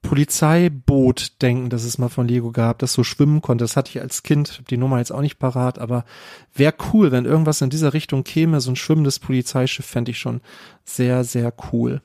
Polizeiboot 0.02 1.42
denken, 1.42 1.70
das 1.70 1.84
es 1.84 1.98
mal 1.98 2.10
von 2.10 2.28
Lego 2.28 2.52
gab, 2.52 2.80
das 2.80 2.94
so 2.94 3.04
schwimmen 3.04 3.42
konnte. 3.42 3.64
Das 3.64 3.76
hatte 3.76 3.90
ich 3.90 4.02
als 4.02 4.24
Kind, 4.24 4.64
die 4.70 4.78
Nummer 4.78 5.00
jetzt 5.00 5.12
auch 5.12 5.22
nicht 5.22 5.40
parat, 5.40 5.78
aber 5.78 6.06
wäre 6.54 6.74
cool, 6.94 7.12
wenn 7.12 7.26
irgendwas 7.26 7.62
in 7.62 7.70
dieser 7.70 7.94
Richtung 7.94 8.24
käme. 8.24 8.62
So 8.62 8.72
ein 8.72 8.76
schwimmendes 8.76 9.20
Polizeischiff 9.20 9.86
fände 9.86 10.12
ich 10.12 10.20
schon 10.20 10.42
sehr, 10.86 11.24
sehr 11.24 11.54
cool. 11.72 12.02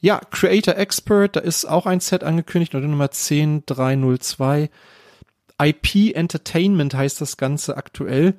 Ja, 0.00 0.20
Creator 0.30 0.76
Expert, 0.76 1.36
da 1.36 1.40
ist 1.40 1.64
auch 1.64 1.86
ein 1.86 2.00
Set 2.00 2.24
angekündigt, 2.24 2.74
oder 2.74 2.88
Nummer 2.88 3.08
10302. 3.08 4.70
IP 5.62 6.16
Entertainment 6.16 6.94
heißt 6.94 7.20
das 7.20 7.36
Ganze 7.36 7.76
aktuell. 7.76 8.34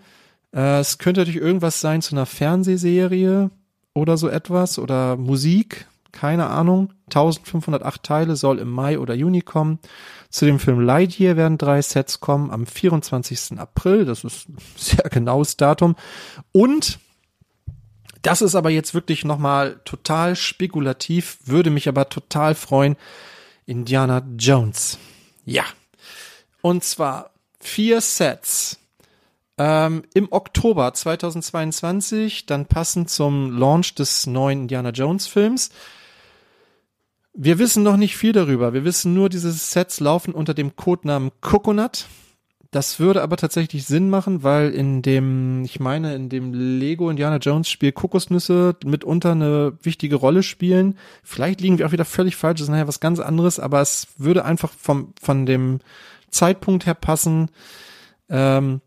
Äh, 0.54 0.80
es 0.80 0.98
könnte 0.98 1.22
natürlich 1.22 1.42
irgendwas 1.42 1.80
sein 1.80 2.02
zu 2.02 2.16
einer 2.16 2.26
Fernsehserie 2.26 3.50
oder 3.94 4.18
so 4.18 4.28
etwas 4.28 4.80
oder 4.80 5.16
Musik 5.16 5.88
keine 6.14 6.48
Ahnung. 6.48 6.94
1508 7.08 8.02
Teile 8.04 8.36
soll 8.38 8.60
im 8.60 8.70
Mai 8.70 8.98
oder 8.98 9.14
Juni 9.14 9.42
kommen. 9.42 9.80
Zu 10.30 10.46
dem 10.46 10.60
Film 10.60 10.80
Lightyear 10.80 11.36
werden 11.36 11.58
drei 11.58 11.82
Sets 11.82 12.22
kommen 12.22 12.50
am 12.50 12.66
24. 12.66 13.60
April. 13.60 14.06
Das 14.06 14.24
ist 14.24 14.48
ein 14.48 14.58
sehr 14.78 15.10
genaues 15.10 15.58
Datum. 15.58 15.96
Und 16.54 17.00
das 18.22 18.42
ist 18.42 18.56
aber 18.56 18.70
jetzt 18.70 18.94
wirklich 18.94 19.26
nochmal 19.26 19.82
total 19.84 20.38
spekulativ, 20.38 21.40
würde 21.44 21.70
mich 21.70 21.90
aber 21.90 22.08
total 22.08 22.56
freuen. 22.56 22.96
Indiana 23.66 24.26
Jones. 24.38 24.98
Ja. 25.46 25.66
Und 26.62 26.86
zwar 26.86 27.32
vier 27.60 28.00
Sets. 28.00 28.80
Ähm, 29.58 30.04
Im 30.14 30.32
Oktober 30.32 30.94
2022, 30.94 32.46
dann 32.46 32.66
passend 32.66 33.10
zum 33.10 33.58
Launch 33.58 33.94
des 33.96 34.26
neuen 34.26 34.62
Indiana 34.62 34.90
Jones 34.90 35.28
Films. 35.28 35.70
Wir 37.34 37.58
wissen 37.58 37.82
noch 37.84 37.98
nicht 37.98 38.16
viel 38.16 38.32
darüber. 38.32 38.74
Wir 38.74 38.86
wissen 38.86 39.14
nur, 39.14 39.28
diese 39.28 39.52
Sets 39.52 40.00
laufen 40.00 40.34
unter 40.34 40.54
dem 40.54 40.76
Codenamen 40.76 41.32
Coconut. 41.42 42.06
Das 42.70 43.00
würde 43.00 43.22
aber 43.22 43.38
tatsächlich 43.38 43.86
Sinn 43.86 44.10
machen, 44.10 44.42
weil 44.42 44.72
in 44.72 45.04
dem, 45.04 45.64
ich 45.64 45.80
meine, 45.80 46.16
in 46.16 46.30
dem 46.30 46.54
Lego 46.54 47.10
Indiana 47.10 47.38
Jones 47.38 47.70
Spiel 47.70 47.92
Kokosnüsse 47.92 48.76
mitunter 48.84 49.34
eine 49.34 49.78
wichtige 49.84 50.16
Rolle 50.16 50.42
spielen. 50.42 50.98
Vielleicht 51.24 51.62
liegen 51.62 51.78
wir 51.78 51.88
auch 51.88 51.92
wieder 51.92 52.06
völlig 52.06 52.36
falsch, 52.36 52.60
das 52.60 52.68
ist 52.68 52.72
nachher 52.72 52.88
was 52.88 53.00
ganz 53.00 53.20
anderes, 53.20 53.60
aber 53.60 53.80
es 53.82 54.08
würde 54.18 54.44
einfach 54.44 54.72
vom, 54.72 55.14
von 55.22 55.46
dem 55.46 55.82
Zeitpunkt 56.32 56.88
her 56.88 56.96
passen. 56.96 57.52
Ähm, 58.28 58.82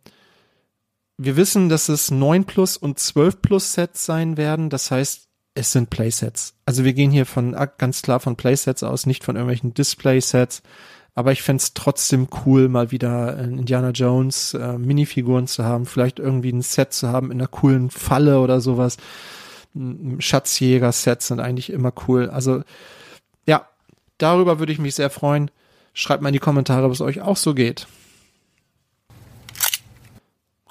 wir 1.16 1.36
wissen, 1.36 1.68
dass 1.68 1.88
es 1.88 2.10
9 2.10 2.44
Plus 2.44 2.76
und 2.76 2.98
12 2.98 3.40
Plus 3.40 3.72
Sets 3.72 4.04
sein 4.04 4.36
werden. 4.36 4.68
Das 4.68 4.90
heißt, 4.90 5.28
es 5.56 5.72
sind 5.72 5.90
Playsets. 5.90 6.54
Also 6.66 6.84
wir 6.84 6.92
gehen 6.92 7.10
hier 7.10 7.26
von 7.26 7.56
ganz 7.78 8.02
klar 8.02 8.20
von 8.20 8.36
Playsets 8.36 8.82
aus, 8.82 9.06
nicht 9.06 9.24
von 9.24 9.36
irgendwelchen 9.36 9.74
Displaysets. 9.74 10.62
Aber 11.14 11.32
ich 11.32 11.42
fände 11.42 11.64
trotzdem 11.72 12.28
cool, 12.44 12.68
mal 12.68 12.90
wieder 12.90 13.38
Indiana 13.38 13.90
Jones 13.90 14.52
äh, 14.52 14.76
Minifiguren 14.76 15.46
zu 15.46 15.64
haben, 15.64 15.86
vielleicht 15.86 16.18
irgendwie 16.18 16.52
ein 16.52 16.60
Set 16.60 16.92
zu 16.92 17.08
haben 17.08 17.30
in 17.30 17.40
einer 17.40 17.48
coolen 17.48 17.90
Falle 17.90 18.40
oder 18.40 18.60
sowas. 18.60 18.98
Schatzjäger-Sets 20.18 21.28
sind 21.28 21.40
eigentlich 21.40 21.70
immer 21.70 21.92
cool. 22.06 22.28
Also 22.28 22.62
ja, 23.46 23.66
darüber 24.18 24.58
würde 24.58 24.72
ich 24.72 24.78
mich 24.78 24.94
sehr 24.94 25.08
freuen. 25.08 25.50
Schreibt 25.94 26.22
mal 26.22 26.28
in 26.28 26.34
die 26.34 26.38
Kommentare, 26.38 26.84
ob 26.84 26.92
es 26.92 27.00
euch 27.00 27.22
auch 27.22 27.38
so 27.38 27.54
geht. 27.54 27.86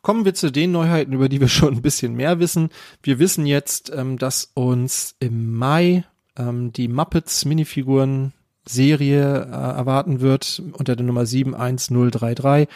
Kommen 0.05 0.23
wir 0.23 0.35
zu 0.35 0.51
den 0.51 0.71
Neuheiten, 0.71 1.13
über 1.13 1.29
die 1.29 1.41
wir 1.41 1.47
schon 1.47 1.77
ein 1.77 1.81
bisschen 1.81 2.13
mehr 2.13 2.37
wissen. 2.37 2.69
Wir 3.01 3.17
wissen 3.17 3.47
jetzt, 3.47 3.91
ähm, 3.91 4.19
dass 4.19 4.51
uns 4.53 5.15
im 5.19 5.55
Mai 5.55 6.03
ähm, 6.37 6.71
die 6.71 6.87
Muppets 6.87 7.43
Minifiguren 7.43 8.31
Serie 8.67 9.23
äh, 9.23 9.49
erwarten 9.49 10.21
wird 10.21 10.61
unter 10.73 10.95
der 10.95 11.07
Nummer 11.07 11.25
71033. 11.25 12.67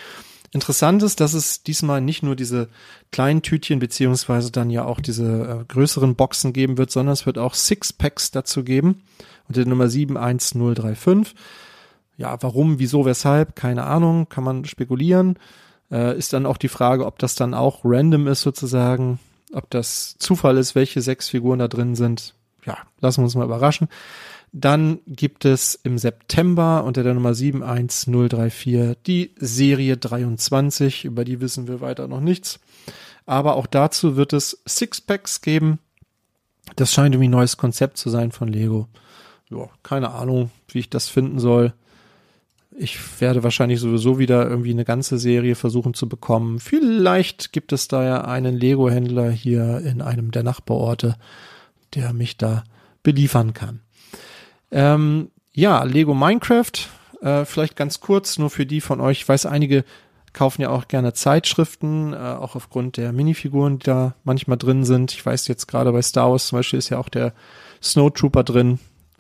Interessant 0.54 1.04
ist, 1.04 1.20
dass 1.20 1.36
es 1.36 1.62
diesmal 1.62 2.02
nicht 2.02 2.24
nur 2.24 2.36
diese 2.36 2.68
kleinen 3.12 3.44
Tütchen 3.44 3.78
beziehungsweise 3.78 4.52
dann 4.52 4.72
ja 4.72 4.86
auch 4.86 5.00
diese 5.00 5.60
äh, 5.62 5.66
größeren 5.72 6.16
Boxen 6.16 6.52
geben 6.52 6.80
wird, 6.80 6.90
sondern 6.90 7.14
es 7.14 7.28
wird 7.28 7.38
auch 7.38 7.54
Sixpacks 7.54 8.32
dazu 8.32 8.64
geben. 8.64 9.04
Und 9.48 9.56
die 9.56 9.66
Nummer 9.66 9.88
71035. 9.88 11.36
Ja, 12.18 12.42
warum, 12.42 12.80
wieso, 12.80 13.06
weshalb, 13.06 13.56
keine 13.56 13.84
Ahnung, 13.84 14.30
kann 14.30 14.44
man 14.44 14.66
spekulieren. 14.66 15.38
Äh, 15.92 16.18
ist 16.18 16.34
dann 16.34 16.46
auch 16.46 16.58
die 16.58 16.68
Frage, 16.68 17.06
ob 17.06 17.20
das 17.20 17.36
dann 17.36 17.54
auch 17.54 17.82
random 17.84 18.28
ist 18.28 18.42
sozusagen, 18.42 19.20
ob 19.54 19.70
das 19.70 20.16
Zufall 20.20 20.58
ist, 20.58 20.76
welche 20.76 21.02
sechs 21.02 21.30
Figuren 21.30 21.60
da 21.60 21.68
drin 21.68 21.96
sind. 21.96 22.36
Ja, 22.66 22.78
lassen 23.02 23.22
wir 23.22 23.26
uns 23.26 23.36
mal 23.36 23.46
überraschen. 23.46 23.88
Dann 24.52 25.00
gibt 25.06 25.46
es 25.46 25.76
im 25.76 25.98
September 25.98 26.84
unter 26.84 27.04
der 27.04 27.14
Nummer 27.14 27.34
71034 27.34 28.98
die 29.06 29.36
Serie 29.38 29.98
23, 29.98 31.06
über 31.06 31.24
die 31.24 31.40
wissen 31.40 31.68
wir 31.68 31.82
weiter 31.82 32.08
noch 32.08 32.22
nichts. 32.22 32.60
Aber 33.26 33.56
auch 33.56 33.68
dazu 33.68 34.16
wird 34.16 34.34
es 34.34 34.62
Sixpacks 34.68 35.42
geben. 35.42 35.78
Das 36.76 36.92
scheint 36.92 37.14
irgendwie 37.14 37.28
ein 37.28 37.32
neues 37.32 37.58
Konzept 37.58 37.98
zu 37.98 38.10
sein 38.10 38.32
von 38.32 38.48
Lego. 38.48 38.88
Ja, 39.50 39.70
keine 39.84 40.12
Ahnung, 40.12 40.52
wie 40.68 40.80
ich 40.80 40.90
das 40.90 41.10
finden 41.10 41.40
soll. 41.40 41.74
Ich 42.82 42.98
werde 43.20 43.44
wahrscheinlich 43.44 43.82
sowieso 43.82 44.20
wieder 44.20 44.50
irgendwie 44.50 44.72
eine 44.72 44.86
ganze 44.86 45.18
Serie 45.18 45.56
versuchen 45.56 45.94
zu 45.94 46.08
bekommen. 46.08 46.62
Vielleicht 46.62 47.52
gibt 47.52 47.74
es 47.74 47.90
da 47.90 48.06
ja 48.06 48.22
einen 48.22 48.56
Lego-Händler 48.56 49.32
hier 49.32 49.80
in 49.80 50.02
einem 50.02 50.32
der 50.32 50.44
Nachbarorte, 50.44 51.18
der 51.94 52.14
mich 52.14 52.38
da 52.38 52.64
beliefern 53.04 53.54
kann. 53.54 53.82
Ähm, 54.72 55.30
ja, 55.52 55.84
Lego 55.84 56.14
Minecraft, 56.14 56.72
äh, 57.22 57.44
vielleicht 57.44 57.76
ganz 57.76 58.00
kurz, 58.00 58.38
nur 58.38 58.50
für 58.50 58.66
die 58.66 58.80
von 58.80 59.02
euch, 59.02 59.24
ich 59.24 59.28
weiß, 59.28 59.46
einige 59.46 59.84
kaufen 60.32 60.62
ja 60.62 60.70
auch 60.70 60.88
gerne 60.88 61.12
Zeitschriften, 61.12 62.14
äh, 62.14 62.16
auch 62.16 62.56
aufgrund 62.56 62.96
der 62.96 63.12
Minifiguren, 63.12 63.80
die 63.80 63.88
da 63.88 64.16
manchmal 64.24 64.58
drin 64.58 64.86
sind. 64.86 65.12
Ich 65.12 65.26
weiß 65.26 65.50
jetzt 65.50 65.68
gerade 65.68 65.92
bei 65.92 66.02
Star 66.02 66.32
Wars 66.32 66.48
zum 66.48 66.60
Beispiel 66.60 66.80
ist 66.80 66.88
ja 66.88 66.98
auch 66.98 67.10
der 67.10 67.34
Snowtrooper 67.84 68.46
drin, 68.46 68.80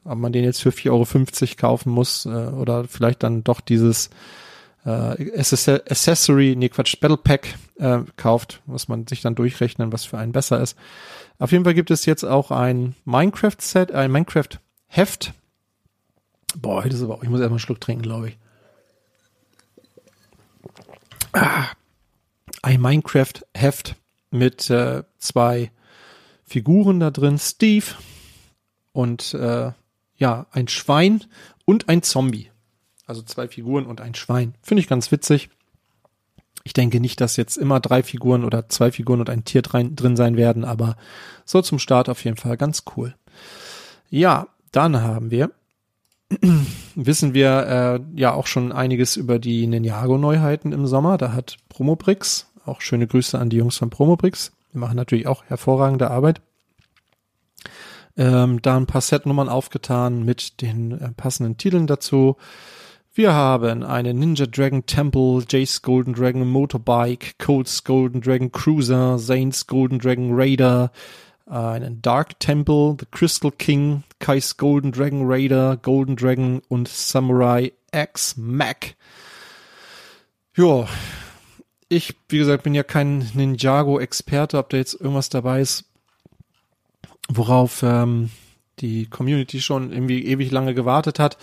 ob 0.09 0.17
man 0.17 0.31
den 0.31 0.43
jetzt 0.43 0.61
für 0.61 0.69
4,50 0.69 0.89
Euro 0.91 1.55
kaufen 1.57 1.91
muss 1.91 2.25
äh, 2.25 2.29
oder 2.29 2.85
vielleicht 2.85 3.23
dann 3.23 3.43
doch 3.43 3.61
dieses 3.61 4.09
äh, 4.85 5.39
Accessory, 5.39 6.55
nee 6.57 6.69
Quatsch, 6.69 6.99
Battle 6.99 7.17
Pack 7.17 7.55
äh, 7.77 7.99
kauft, 8.17 8.61
muss 8.65 8.87
man 8.87 9.07
sich 9.07 9.21
dann 9.21 9.35
durchrechnen, 9.35 9.91
was 9.91 10.05
für 10.05 10.17
einen 10.17 10.31
besser 10.31 10.59
ist. 10.61 10.77
Auf 11.37 11.51
jeden 11.51 11.63
Fall 11.63 11.73
gibt 11.73 11.91
es 11.91 12.05
jetzt 12.05 12.23
auch 12.23 12.51
ein 12.51 12.95
Minecraft-Set, 13.05 13.91
ein 13.91 14.11
Minecraft-Heft, 14.11 15.33
Boah, 16.55 16.83
heute 16.83 16.95
ist 16.95 17.03
aber 17.03 17.15
auch, 17.15 17.23
ich 17.23 17.29
muss 17.29 17.39
erstmal 17.39 17.57
einen 17.57 17.59
Schluck 17.59 17.79
trinken, 17.79 18.03
glaube 18.03 18.29
ich. 18.29 18.37
Ah, 21.31 21.67
ein 22.63 22.81
Minecraft-Heft 22.81 23.95
mit 24.31 24.69
äh, 24.69 25.03
zwei 25.19 25.71
Figuren 26.45 26.99
da 26.99 27.11
drin, 27.11 27.37
Steve 27.37 27.85
und 28.93 29.33
äh, 29.35 29.71
ja, 30.19 30.45
ein 30.51 30.67
Schwein 30.67 31.23
und 31.65 31.89
ein 31.89 32.03
Zombie. 32.03 32.51
Also 33.07 33.23
zwei 33.23 33.47
Figuren 33.47 33.85
und 33.85 34.01
ein 34.01 34.13
Schwein. 34.13 34.53
Finde 34.61 34.81
ich 34.81 34.87
ganz 34.87 35.11
witzig. 35.11 35.49
Ich 36.63 36.73
denke 36.73 36.99
nicht, 36.99 37.19
dass 37.21 37.37
jetzt 37.37 37.57
immer 37.57 37.79
drei 37.79 38.03
Figuren 38.03 38.43
oder 38.43 38.69
zwei 38.69 38.91
Figuren 38.91 39.21
und 39.21 39.29
ein 39.29 39.45
Tier 39.45 39.63
drin, 39.63 40.15
sein 40.15 40.37
werden, 40.37 40.65
aber 40.65 40.97
so 41.45 41.61
zum 41.61 41.79
Start 41.79 42.09
auf 42.09 42.23
jeden 42.23 42.37
Fall 42.37 42.57
ganz 42.57 42.83
cool. 42.95 43.15
Ja, 44.09 44.47
dann 44.71 45.01
haben 45.01 45.31
wir 45.31 45.51
wissen 46.95 47.33
wir 47.33 47.65
äh, 47.65 48.19
ja 48.19 48.33
auch 48.33 48.45
schon 48.45 48.71
einiges 48.71 49.15
über 49.15 49.39
die 49.39 49.65
Ninjago-Neuheiten 49.65 50.73
im 50.73 50.85
Sommer. 50.85 51.17
Da 51.17 51.33
hat 51.33 51.57
Promobrix, 51.69 52.51
auch 52.65 52.81
schöne 52.81 53.07
Grüße 53.07 53.39
an 53.39 53.49
die 53.49 53.57
Jungs 53.57 53.77
von 53.77 53.89
Promobrix, 53.89 54.51
die 54.73 54.77
machen 54.77 54.95
natürlich 54.95 55.25
auch 55.25 55.43
hervorragende 55.45 56.11
Arbeit. 56.11 56.41
Ähm, 58.19 58.61
da 58.61 58.75
ein 58.75 58.85
paar 58.85 58.99
Setnummern 58.99 59.47
aufgetan 59.47 60.25
mit 60.25 60.61
den 60.61 60.91
äh, 60.91 61.11
passenden 61.13 61.55
Titeln 61.55 61.87
dazu. 61.87 62.35
Wir 63.13 63.33
haben 63.33 63.83
eine 63.83 64.13
Ninja 64.13 64.45
Dragon 64.45 64.85
Temple, 64.85 65.43
Jace 65.49 65.81
Golden 65.81 66.13
Dragon 66.13 66.45
Motorbike, 66.45 67.39
Colts 67.39 67.85
Golden 67.85 68.19
Dragon 68.19 68.51
Cruiser, 68.51 69.17
Zane's 69.17 69.65
Golden 69.67 69.99
Dragon 69.99 70.31
Raider, 70.33 70.91
einen 71.45 72.01
Dark 72.01 72.39
Temple, 72.39 72.97
The 72.99 73.07
Crystal 73.09 73.51
King, 73.51 74.03
Kai's 74.19 74.57
Golden 74.57 74.91
Dragon 74.91 75.23
Raider, 75.25 75.77
Golden 75.77 76.15
Dragon 76.15 76.61
und 76.67 76.87
Samurai 76.87 77.71
X 77.91 78.35
Mac. 78.37 78.95
Ja, 80.55 80.87
ich, 81.87 82.15
wie 82.27 82.37
gesagt, 82.37 82.63
bin 82.63 82.75
ja 82.75 82.83
kein 82.83 83.29
Ninjago-Experte, 83.33 84.57
ob 84.57 84.69
da 84.69 84.77
jetzt 84.77 84.93
irgendwas 84.93 85.29
dabei 85.29 85.61
ist, 85.61 85.88
worauf 87.29 87.83
ähm, 87.83 88.29
die 88.79 89.05
Community 89.05 89.61
schon 89.61 89.91
irgendwie 89.91 90.25
ewig 90.25 90.51
lange 90.51 90.73
gewartet 90.73 91.19
hat 91.19 91.37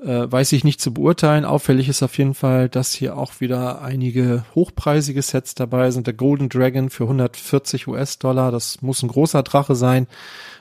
äh, 0.00 0.30
weiß 0.30 0.52
ich 0.52 0.64
nicht 0.64 0.80
zu 0.80 0.94
beurteilen. 0.94 1.44
Auffällig 1.44 1.88
ist 1.88 2.02
auf 2.02 2.16
jeden 2.18 2.34
Fall, 2.34 2.68
dass 2.68 2.92
hier 2.92 3.16
auch 3.16 3.40
wieder 3.40 3.82
einige 3.82 4.44
hochpreisige 4.54 5.22
Sets 5.22 5.54
dabei 5.54 5.90
sind. 5.90 6.06
Der 6.06 6.14
Golden 6.14 6.48
Dragon 6.48 6.90
für 6.90 7.04
140 7.04 7.88
US-Dollar, 7.88 8.50
das 8.50 8.82
muss 8.82 9.02
ein 9.02 9.08
großer 9.08 9.42
Drache 9.42 9.74
sein. 9.74 10.06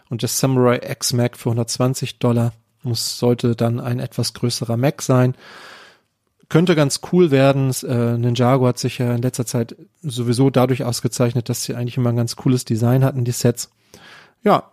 Und 0.10 0.22
der 0.22 0.30
Samurai 0.30 0.80
X-Mac 0.90 1.38
für 1.38 1.50
120 1.50 2.20
Dollar 2.20 2.54
muss, 2.84 3.20
sollte 3.20 3.56
dann 3.56 3.80
ein 3.80 4.00
etwas 4.00 4.34
größerer 4.34 4.78
Mac 4.78 5.02
sein. 5.02 5.36
Könnte 6.50 6.76
ganz 6.76 7.02
cool 7.12 7.30
werden. 7.30 7.72
Äh, 7.84 8.18
Ninjago 8.18 8.66
hat 8.66 8.80
sich 8.80 9.00
ja 9.00 9.14
in 9.14 9.22
letzter 9.22 9.46
Zeit 9.46 9.76
sowieso 10.02 10.50
dadurch 10.50 10.84
ausgezeichnet, 10.86 11.50
dass 11.50 11.64
sie 11.64 11.76
eigentlich 11.76 11.98
immer 11.98 12.10
ein 12.10 12.16
ganz 12.16 12.38
cooles 12.38 12.64
Design 12.64 13.04
hatten, 13.04 13.26
die 13.26 13.32
Sets. 13.32 13.70
Ja, 14.44 14.72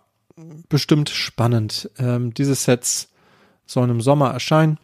bestimmt 0.69 1.11
spannend. 1.11 1.91
Ähm, 1.99 2.35
diese 2.35 2.55
Sets 2.55 3.09
sollen 3.67 3.91
im 3.91 4.01
Sommer 4.01 4.31
erscheinen. 4.31 4.79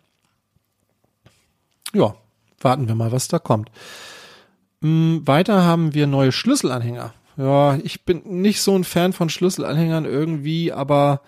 Ja, 1.92 2.14
warten 2.60 2.88
wir 2.88 2.94
mal, 2.94 3.12
was 3.12 3.28
da 3.28 3.38
kommt. 3.38 3.70
Hm, 4.82 5.26
weiter 5.26 5.64
haben 5.64 5.94
wir 5.94 6.06
neue 6.06 6.32
Schlüsselanhänger. 6.32 7.12
Ja, 7.36 7.76
ich 7.76 8.04
bin 8.04 8.22
nicht 8.42 8.60
so 8.60 8.74
ein 8.76 8.84
Fan 8.84 9.12
von 9.12 9.28
Schlüsselanhängern 9.28 10.04
irgendwie, 10.04 10.72
aber 10.72 11.22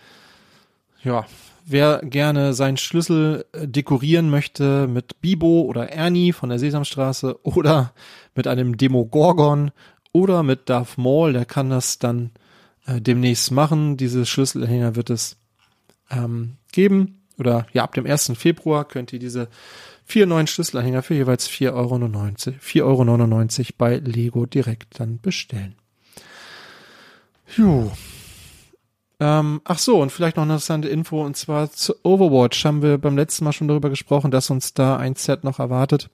ja, 1.03 1.27
wer 1.65 2.01
gerne 2.03 2.55
seinen 2.55 2.77
Schlüssel 2.77 3.47
äh, 3.53 3.67
dekorieren 3.67 4.31
möchte 4.31 4.87
mit 4.89 5.21
Bibo 5.21 5.63
oder 5.63 5.91
Ernie 5.91 6.33
von 6.33 6.49
der 6.49 6.59
Sesamstraße 6.59 7.39
oder 7.43 7.93
mit 8.35 8.47
einem 8.47 8.77
Demogorgon 8.77 9.71
oder 10.13 10.43
mit 10.43 10.69
Darth 10.69 10.99
Maul, 10.99 11.33
der 11.33 11.45
kann 11.45 11.71
das 11.71 11.99
dann 11.99 12.31
äh, 12.87 13.01
demnächst 13.01 13.51
machen. 13.51 13.97
Diese 13.97 14.27
Schlüsselanhänger 14.27 14.97
wird 14.97 15.11
es 15.11 15.37
ähm, 16.11 16.57
geben 16.73 17.23
oder 17.39 17.67
ja, 17.73 17.83
ab 17.85 17.95
dem 17.95 18.07
1. 18.07 18.33
Februar 18.37 18.85
könnt 18.87 19.13
ihr 19.13 19.19
diese 19.19 19.49
vier 20.05 20.27
neuen 20.27 20.47
Schlüsselanhänger 20.47 21.03
für 21.03 21.15
jeweils 21.15 21.49
4,99 21.49 21.73
Euro, 21.73 23.03
4,99 23.03 23.61
Euro 23.61 23.69
bei 23.79 23.97
Lego 23.97 24.47
direkt 24.47 25.01
dann 25.01 25.21
bestellen. 25.21 25.75
Jo. 27.57 27.93
Ähm, 29.21 29.61
ach 29.65 29.79
so, 29.79 30.01
und 30.01 30.11
vielleicht 30.11 30.37
noch 30.37 30.43
eine 30.43 30.55
interessante 30.55 30.89
Info, 30.89 31.25
und 31.25 31.37
zwar 31.37 31.71
zu 31.71 31.95
Overwatch 32.03 32.65
haben 32.65 32.83
wir 32.83 32.99
beim 32.99 33.17
letzten 33.17 33.45
Mal 33.45 33.53
schon 33.53 33.69
darüber 33.69 33.91
gesprochen, 33.91 34.31
dass 34.31 34.51
uns 34.51 34.75
da 34.75 34.97
ein 34.97 35.15
Set 35.15 35.45
noch 35.45 35.59
erwartet. 35.59 36.11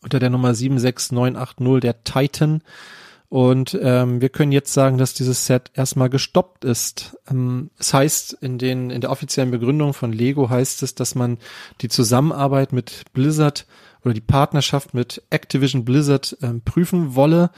Unter 0.00 0.18
der 0.18 0.30
Nummer 0.30 0.54
76980, 0.54 1.80
der 1.80 2.04
Titan. 2.04 2.62
Und 3.32 3.78
ähm, 3.80 4.20
wir 4.20 4.28
können 4.28 4.52
jetzt 4.52 4.74
sagen, 4.74 4.98
dass 4.98 5.14
dieses 5.14 5.46
Set 5.46 5.70
erstmal 5.72 6.10
gestoppt 6.10 6.66
ist. 6.66 7.16
Ähm, 7.30 7.70
es 7.78 7.94
heißt, 7.94 8.34
in, 8.42 8.58
den, 8.58 8.90
in 8.90 9.00
der 9.00 9.10
offiziellen 9.10 9.50
Begründung 9.50 9.94
von 9.94 10.12
Lego 10.12 10.50
heißt 10.50 10.82
es, 10.82 10.94
dass 10.94 11.14
man 11.14 11.38
die 11.80 11.88
Zusammenarbeit 11.88 12.74
mit 12.74 13.04
Blizzard 13.14 13.66
oder 14.04 14.12
die 14.12 14.20
Partnerschaft 14.20 14.92
mit 14.92 15.22
Activision 15.30 15.86
Blizzard 15.86 16.36
ähm, 16.42 16.60
prüfen 16.60 17.14
wolle. 17.14 17.50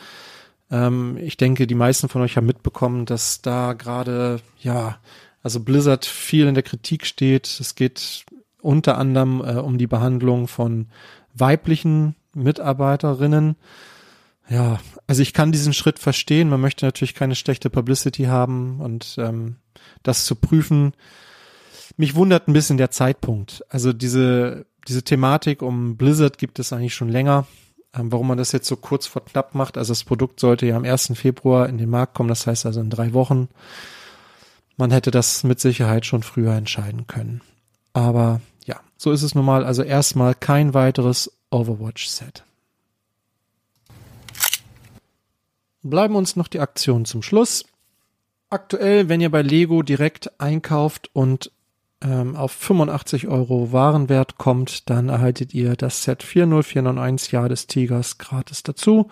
Ähm, 0.70 1.18
ich 1.20 1.38
denke, 1.38 1.66
die 1.66 1.74
meisten 1.74 2.08
von 2.08 2.22
euch 2.22 2.36
haben 2.36 2.46
mitbekommen, 2.46 3.04
dass 3.04 3.42
da 3.42 3.72
gerade, 3.72 4.38
ja, 4.60 4.98
also 5.42 5.58
Blizzard 5.58 6.06
viel 6.06 6.46
in 6.46 6.54
der 6.54 6.62
Kritik 6.62 7.04
steht. 7.04 7.48
Es 7.60 7.74
geht 7.74 8.26
unter 8.62 8.96
anderem 8.96 9.40
äh, 9.40 9.54
um 9.54 9.76
die 9.76 9.88
Behandlung 9.88 10.46
von 10.46 10.86
weiblichen 11.34 12.14
Mitarbeiterinnen 12.32 13.56
ja, 14.48 14.78
also 15.06 15.22
ich 15.22 15.32
kann 15.32 15.52
diesen 15.52 15.72
Schritt 15.72 15.98
verstehen. 15.98 16.48
Man 16.48 16.60
möchte 16.60 16.84
natürlich 16.84 17.14
keine 17.14 17.34
schlechte 17.34 17.70
Publicity 17.70 18.24
haben 18.24 18.80
und 18.80 19.16
ähm, 19.18 19.56
das 20.02 20.24
zu 20.24 20.34
prüfen. 20.34 20.92
Mich 21.96 22.14
wundert 22.14 22.48
ein 22.48 22.52
bisschen 22.52 22.76
der 22.76 22.90
Zeitpunkt. 22.90 23.64
Also 23.68 23.92
diese, 23.92 24.66
diese 24.86 25.02
Thematik 25.02 25.62
um 25.62 25.96
Blizzard 25.96 26.38
gibt 26.38 26.58
es 26.58 26.72
eigentlich 26.72 26.94
schon 26.94 27.08
länger. 27.08 27.46
Ähm, 27.94 28.12
warum 28.12 28.28
man 28.28 28.38
das 28.38 28.52
jetzt 28.52 28.68
so 28.68 28.76
kurz 28.76 29.06
vor 29.06 29.24
knapp 29.24 29.54
macht. 29.54 29.78
Also 29.78 29.92
das 29.92 30.04
Produkt 30.04 30.40
sollte 30.40 30.66
ja 30.66 30.76
am 30.76 30.84
1. 30.84 31.12
Februar 31.14 31.68
in 31.68 31.78
den 31.78 31.88
Markt 31.88 32.14
kommen. 32.14 32.28
Das 32.28 32.46
heißt 32.46 32.66
also 32.66 32.80
in 32.80 32.90
drei 32.90 33.12
Wochen. 33.14 33.48
Man 34.76 34.90
hätte 34.90 35.10
das 35.10 35.44
mit 35.44 35.60
Sicherheit 35.60 36.04
schon 36.04 36.22
früher 36.22 36.52
entscheiden 36.52 37.06
können. 37.06 37.40
Aber 37.92 38.40
ja, 38.66 38.80
so 38.96 39.12
ist 39.12 39.22
es 39.22 39.34
nun 39.34 39.44
mal. 39.44 39.64
Also 39.64 39.82
erstmal 39.82 40.34
kein 40.34 40.74
weiteres 40.74 41.30
Overwatch-Set. 41.50 42.44
Bleiben 45.84 46.16
uns 46.16 46.36
noch 46.36 46.48
die 46.48 46.60
Aktionen 46.60 47.04
zum 47.04 47.22
Schluss. 47.22 47.64
Aktuell, 48.50 49.08
wenn 49.08 49.20
ihr 49.20 49.30
bei 49.30 49.42
Lego 49.42 49.82
direkt 49.82 50.40
einkauft 50.40 51.10
und 51.12 51.50
ähm, 52.00 52.36
auf 52.36 52.52
85 52.52 53.28
Euro 53.28 53.72
Warenwert 53.72 54.36
kommt, 54.38 54.90
dann 54.90 55.08
erhaltet 55.08 55.54
ihr 55.54 55.76
das 55.76 56.02
Set 56.02 56.22
40491 56.22 57.32
Jahr 57.32 57.48
des 57.48 57.66
Tigers 57.66 58.18
gratis 58.18 58.62
dazu. 58.62 59.08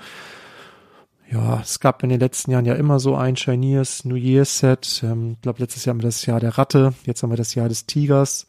Ja, 1.31 1.61
es 1.63 1.81
gab 1.81 2.03
in 2.03 2.11
den 2.11 2.21
letzten 2.21 2.51
Jahren 2.51 2.67
ja 2.67 2.75
immer 2.75 3.01
so 3.01 3.17
ein 3.17 3.37
Chinese 3.37 4.07
New 4.07 4.17
Year 4.17 4.45
Set. 4.45 5.01
Ähm, 5.03 5.33
ich 5.33 5.41
glaube, 5.41 5.61
letztes 5.61 5.85
Jahr 5.85 5.95
haben 5.95 6.03
wir 6.03 6.09
das 6.09 6.27
Jahr 6.27 6.41
der 6.41 6.59
Ratte, 6.59 6.93
jetzt 7.07 7.23
haben 7.23 7.31
wir 7.31 7.39
das 7.39 7.55
Jahr 7.55 7.71
des 7.71 7.87
Tigers. 7.87 8.47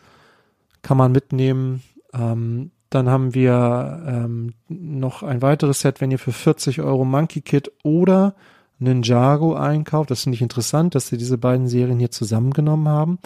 Kann 0.81 0.97
man 0.97 1.13
mitnehmen. 1.13 1.81
Ähm, 2.13 2.71
dann 2.93 3.09
haben 3.09 3.33
wir 3.33 4.03
ähm, 4.05 4.53
noch 4.67 5.23
ein 5.23 5.41
weiteres 5.41 5.81
Set, 5.81 6.01
wenn 6.01 6.11
ihr 6.11 6.19
für 6.19 6.31
40 6.31 6.81
Euro 6.81 7.05
Monkey 7.05 7.41
Kid 7.41 7.71
oder 7.83 8.35
Ninjago 8.79 9.55
einkauft. 9.55 10.11
Das 10.11 10.23
finde 10.23 10.35
ich 10.35 10.41
interessant, 10.41 10.95
dass 10.95 11.07
sie 11.07 11.17
diese 11.17 11.37
beiden 11.37 11.67
Serien 11.67 11.99
hier 11.99 12.11
zusammengenommen 12.11 12.87
haben. 12.87 13.19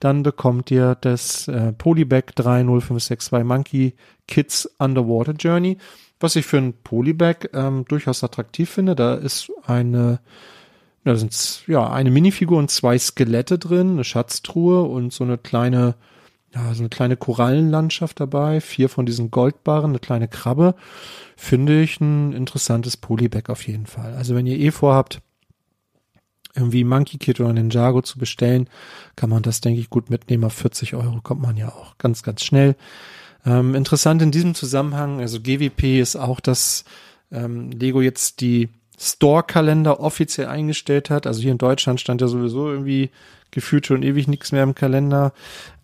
Dann 0.00 0.22
bekommt 0.22 0.70
ihr 0.70 0.96
das 1.00 1.48
äh, 1.48 1.72
Polybag 1.72 2.34
30562 2.36 3.44
Monkey 3.44 3.94
Kids 4.26 4.66
Underwater 4.78 5.32
Journey, 5.32 5.78
was 6.20 6.36
ich 6.36 6.46
für 6.46 6.58
ein 6.58 6.74
Polybag 6.82 7.50
ähm, 7.52 7.84
durchaus 7.86 8.24
attraktiv 8.24 8.70
finde. 8.70 8.94
Da 8.94 9.14
ist 9.14 9.50
eine 9.66 10.20
da 11.04 11.16
sind 11.16 11.64
ja 11.66 11.90
eine 11.90 12.10
Minifigur 12.10 12.58
und 12.58 12.70
zwei 12.70 12.96
Skelette 12.96 13.58
drin, 13.58 13.92
eine 13.92 14.04
Schatztruhe 14.04 14.82
und 14.82 15.12
so 15.12 15.24
eine 15.24 15.36
kleine 15.36 15.96
ja, 16.54 16.74
so 16.74 16.82
eine 16.82 16.90
kleine 16.90 17.16
Korallenlandschaft 17.16 18.20
dabei, 18.20 18.60
vier 18.60 18.88
von 18.88 19.06
diesen 19.06 19.30
Goldbarren, 19.30 19.90
eine 19.90 19.98
kleine 19.98 20.28
Krabbe. 20.28 20.74
Finde 21.36 21.82
ich 21.82 22.00
ein 22.00 22.32
interessantes 22.32 22.96
Polybag 22.96 23.48
auf 23.48 23.66
jeden 23.66 23.86
Fall. 23.86 24.14
Also 24.14 24.34
wenn 24.34 24.46
ihr 24.46 24.58
eh 24.58 24.70
vorhabt, 24.70 25.22
irgendwie 26.54 26.84
Monkey 26.84 27.16
Kit 27.16 27.40
oder 27.40 27.52
Ninjago 27.52 28.02
zu 28.02 28.18
bestellen, 28.18 28.68
kann 29.16 29.30
man 29.30 29.42
das, 29.42 29.62
denke 29.62 29.80
ich, 29.80 29.88
gut 29.88 30.10
mitnehmen. 30.10 30.44
Auf 30.44 30.52
40 30.52 30.94
Euro 30.94 31.20
kommt 31.22 31.40
man 31.40 31.56
ja 31.56 31.68
auch 31.68 31.96
ganz, 31.96 32.22
ganz 32.22 32.44
schnell. 32.44 32.76
Ähm, 33.46 33.74
interessant 33.74 34.20
in 34.20 34.30
diesem 34.30 34.54
Zusammenhang, 34.54 35.20
also 35.20 35.40
GWP 35.40 36.00
ist 36.00 36.16
auch, 36.16 36.40
dass 36.40 36.84
ähm, 37.32 37.70
Lego 37.70 38.02
jetzt 38.02 38.40
die 38.40 38.68
Store-Kalender 39.02 40.00
offiziell 40.00 40.46
eingestellt 40.46 41.10
hat. 41.10 41.26
Also 41.26 41.42
hier 41.42 41.52
in 41.52 41.58
Deutschland 41.58 42.00
stand 42.00 42.20
ja 42.20 42.28
sowieso 42.28 42.70
irgendwie 42.70 43.10
gefühlt 43.50 43.86
schon 43.86 44.02
ewig 44.02 44.28
nichts 44.28 44.52
mehr 44.52 44.62
im 44.62 44.76
Kalender. 44.76 45.32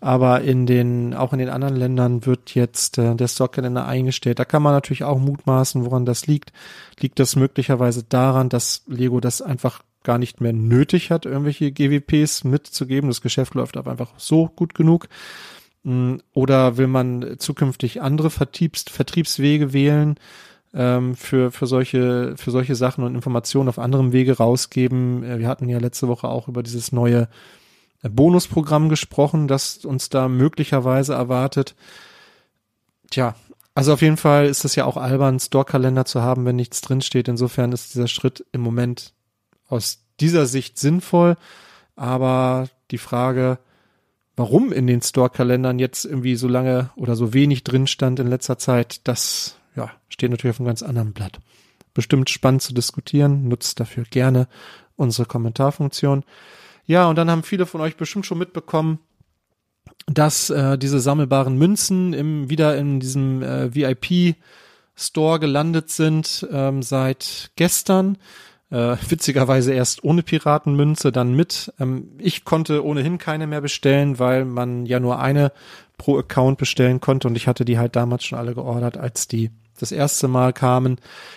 Aber 0.00 0.42
in 0.42 0.66
den, 0.66 1.14
auch 1.14 1.32
in 1.32 1.40
den 1.40 1.48
anderen 1.48 1.74
Ländern 1.74 2.26
wird 2.26 2.54
jetzt 2.54 2.96
äh, 2.96 3.16
der 3.16 3.28
Stockkalender 3.28 3.86
eingestellt. 3.86 4.38
Da 4.38 4.44
kann 4.44 4.62
man 4.62 4.72
natürlich 4.72 5.04
auch 5.04 5.18
mutmaßen, 5.18 5.84
woran 5.84 6.06
das 6.06 6.28
liegt. 6.28 6.52
Liegt 7.00 7.18
das 7.18 7.34
möglicherweise 7.34 8.04
daran, 8.04 8.48
dass 8.48 8.84
Lego 8.86 9.18
das 9.20 9.42
einfach 9.42 9.82
gar 10.04 10.18
nicht 10.18 10.40
mehr 10.40 10.52
nötig 10.52 11.10
hat, 11.10 11.26
irgendwelche 11.26 11.72
GWPs 11.72 12.44
mitzugeben. 12.44 13.10
Das 13.10 13.20
Geschäft 13.20 13.54
läuft 13.54 13.76
aber 13.76 13.90
einfach 13.90 14.12
so 14.16 14.46
gut 14.46 14.74
genug. 14.74 15.08
Mm, 15.82 16.16
oder 16.32 16.76
will 16.76 16.86
man 16.86 17.34
zukünftig 17.38 18.00
andere 18.00 18.30
Vertriebs 18.30 18.84
Vertriebswege 18.88 19.72
wählen? 19.72 20.18
Ähm, 20.74 21.14
für, 21.14 21.50
für, 21.50 21.66
solche, 21.66 22.34
für 22.36 22.50
solche 22.50 22.74
Sachen 22.74 23.04
und 23.04 23.14
Informationen 23.14 23.68
auf 23.68 23.78
anderem 23.78 24.12
Wege 24.12 24.36
rausgeben. 24.36 25.24
Äh, 25.24 25.38
wir 25.38 25.48
hatten 25.48 25.68
ja 25.68 25.78
letzte 25.78 26.08
Woche 26.08 26.28
auch 26.28 26.48
über 26.48 26.62
dieses 26.62 26.92
neue 26.92 27.28
Bonusprogramm 28.02 28.88
gesprochen, 28.88 29.48
das 29.48 29.84
uns 29.84 30.08
da 30.08 30.28
möglicherweise 30.28 31.14
erwartet. 31.14 31.74
Tja, 33.10 33.34
also 33.74 33.92
auf 33.92 34.02
jeden 34.02 34.16
Fall 34.16 34.46
ist 34.46 34.64
es 34.64 34.74
ja 34.74 34.84
auch 34.84 34.96
albern, 34.96 35.40
Store-Kalender 35.40 36.04
zu 36.04 36.22
haben, 36.22 36.44
wenn 36.44 36.56
nichts 36.56 36.80
drinsteht. 36.80 37.28
Insofern 37.28 37.72
ist 37.72 37.94
dieser 37.94 38.08
Schritt 38.08 38.44
im 38.52 38.60
Moment 38.60 39.14
aus 39.68 40.00
dieser 40.20 40.46
Sicht 40.46 40.78
sinnvoll. 40.78 41.36
Aber 41.96 42.68
die 42.90 42.98
Frage, 42.98 43.58
warum 44.36 44.72
in 44.72 44.86
den 44.86 45.02
Store-Kalendern 45.02 45.78
jetzt 45.78 46.04
irgendwie 46.04 46.36
so 46.36 46.48
lange 46.48 46.90
oder 46.96 47.16
so 47.16 47.32
wenig 47.34 47.64
drin 47.64 47.86
stand 47.86 48.20
in 48.20 48.28
letzter 48.28 48.58
Zeit, 48.58 49.00
das 49.04 49.56
ja, 49.78 49.90
steht 50.08 50.30
natürlich 50.30 50.56
auf 50.56 50.60
einem 50.60 50.66
ganz 50.66 50.82
anderen 50.82 51.12
Blatt. 51.12 51.38
Bestimmt 51.94 52.28
spannend 52.30 52.62
zu 52.62 52.74
diskutieren, 52.74 53.48
nutzt 53.48 53.78
dafür 53.80 54.04
gerne 54.04 54.48
unsere 54.96 55.26
Kommentarfunktion. 55.26 56.24
Ja, 56.84 57.08
und 57.08 57.16
dann 57.16 57.30
haben 57.30 57.44
viele 57.44 57.64
von 57.64 57.80
euch 57.80 57.96
bestimmt 57.96 58.26
schon 58.26 58.38
mitbekommen, 58.38 58.98
dass 60.06 60.50
äh, 60.50 60.76
diese 60.78 61.00
sammelbaren 61.00 61.56
Münzen 61.56 62.12
im, 62.12 62.50
wieder 62.50 62.76
in 62.76 62.98
diesem 62.98 63.42
äh, 63.42 63.74
VIP-Store 63.74 65.38
gelandet 65.38 65.90
sind 65.90 66.46
ähm, 66.50 66.82
seit 66.82 67.52
gestern. 67.56 68.18
Äh, 68.70 68.96
witzigerweise 69.08 69.72
erst 69.72 70.02
ohne 70.02 70.22
Piratenmünze, 70.22 71.12
dann 71.12 71.34
mit. 71.34 71.72
Ähm, 71.78 72.08
ich 72.18 72.44
konnte 72.44 72.84
ohnehin 72.84 73.18
keine 73.18 73.46
mehr 73.46 73.60
bestellen, 73.60 74.18
weil 74.18 74.44
man 74.44 74.86
ja 74.86 74.98
nur 74.98 75.20
eine 75.20 75.52
pro 75.98 76.18
Account 76.18 76.58
bestellen 76.58 77.00
konnte 77.00 77.28
und 77.28 77.36
ich 77.36 77.46
hatte 77.46 77.64
die 77.64 77.78
halt 77.78 77.96
damals 77.96 78.24
schon 78.24 78.38
alle 78.38 78.54
geordert, 78.54 78.96
als 78.96 79.28
die 79.28 79.50
das 79.80 79.92
erste 79.92 80.28
Mal 80.28 80.52
kamen. 80.52 80.96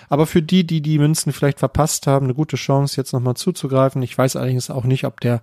Aber 0.10 0.26
für 0.26 0.42
die, 0.42 0.66
die 0.66 0.82
die 0.82 1.00
Münzen 1.00 1.34
vielleicht 1.34 1.60
verpasst 1.60 2.08
haben, 2.08 2.26
eine 2.26 2.34
gute 2.34 2.58
Chance, 2.58 2.98
jetzt 2.98 3.14
nochmal 3.14 3.36
zuzugreifen. 3.36 4.02
Ich 4.02 4.18
weiß 4.18 4.36
allerdings 4.36 4.70
auch 4.70 4.84
nicht, 4.84 5.06
ob 5.06 5.20
der, 5.22 5.42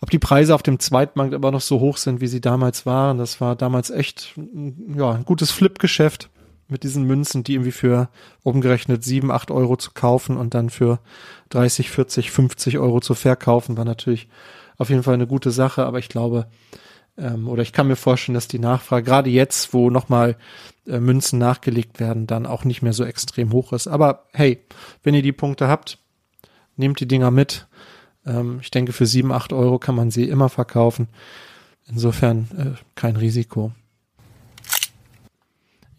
ob 0.00 0.10
die 0.10 0.18
Preise 0.18 0.54
auf 0.54 0.62
dem 0.62 0.78
Zweitmarkt 0.78 1.34
aber 1.34 1.50
noch 1.50 1.60
so 1.60 1.80
hoch 1.80 1.96
sind, 1.96 2.20
wie 2.20 2.26
sie 2.26 2.40
damals 2.40 2.86
waren. 2.86 3.18
Das 3.18 3.40
war 3.40 3.56
damals 3.56 3.90
echt, 3.90 4.34
ja, 4.94 5.12
ein 5.12 5.24
gutes 5.24 5.50
Flip-Geschäft 5.50 6.30
mit 6.68 6.82
diesen 6.82 7.04
Münzen, 7.04 7.44
die 7.44 7.54
irgendwie 7.54 7.72
für 7.72 8.08
umgerechnet 8.42 9.04
sieben, 9.04 9.30
acht 9.30 9.50
Euro 9.50 9.76
zu 9.76 9.90
kaufen 9.92 10.36
und 10.36 10.54
dann 10.54 10.70
für 10.70 10.98
30, 11.50 11.90
40, 11.90 12.30
50 12.30 12.78
Euro 12.78 13.00
zu 13.00 13.14
verkaufen, 13.14 13.76
war 13.76 13.84
natürlich 13.84 14.28
auf 14.78 14.88
jeden 14.88 15.02
Fall 15.02 15.14
eine 15.14 15.26
gute 15.26 15.50
Sache. 15.50 15.84
Aber 15.84 15.98
ich 15.98 16.08
glaube, 16.08 16.46
ähm, 17.18 17.48
oder 17.48 17.62
ich 17.62 17.72
kann 17.72 17.88
mir 17.88 17.96
vorstellen, 17.96 18.34
dass 18.34 18.48
die 18.48 18.58
Nachfrage 18.58 19.04
gerade 19.04 19.30
jetzt, 19.30 19.74
wo 19.74 19.90
nochmal 19.90 20.36
äh, 20.86 20.98
Münzen 20.98 21.38
nachgelegt 21.38 22.00
werden, 22.00 22.26
dann 22.26 22.46
auch 22.46 22.64
nicht 22.64 22.82
mehr 22.82 22.92
so 22.92 23.04
extrem 23.04 23.52
hoch 23.52 23.72
ist. 23.72 23.86
Aber 23.86 24.26
hey, 24.32 24.64
wenn 25.02 25.14
ihr 25.14 25.22
die 25.22 25.32
Punkte 25.32 25.68
habt, 25.68 25.98
nehmt 26.76 27.00
die 27.00 27.08
Dinger 27.08 27.30
mit. 27.30 27.66
Ähm, 28.26 28.58
ich 28.62 28.70
denke, 28.70 28.92
für 28.92 29.06
sieben, 29.06 29.32
acht 29.32 29.52
Euro 29.52 29.78
kann 29.78 29.94
man 29.94 30.10
sie 30.10 30.28
immer 30.28 30.48
verkaufen. 30.48 31.08
Insofern 31.86 32.48
äh, 32.56 32.84
kein 32.94 33.16
Risiko. 33.16 33.72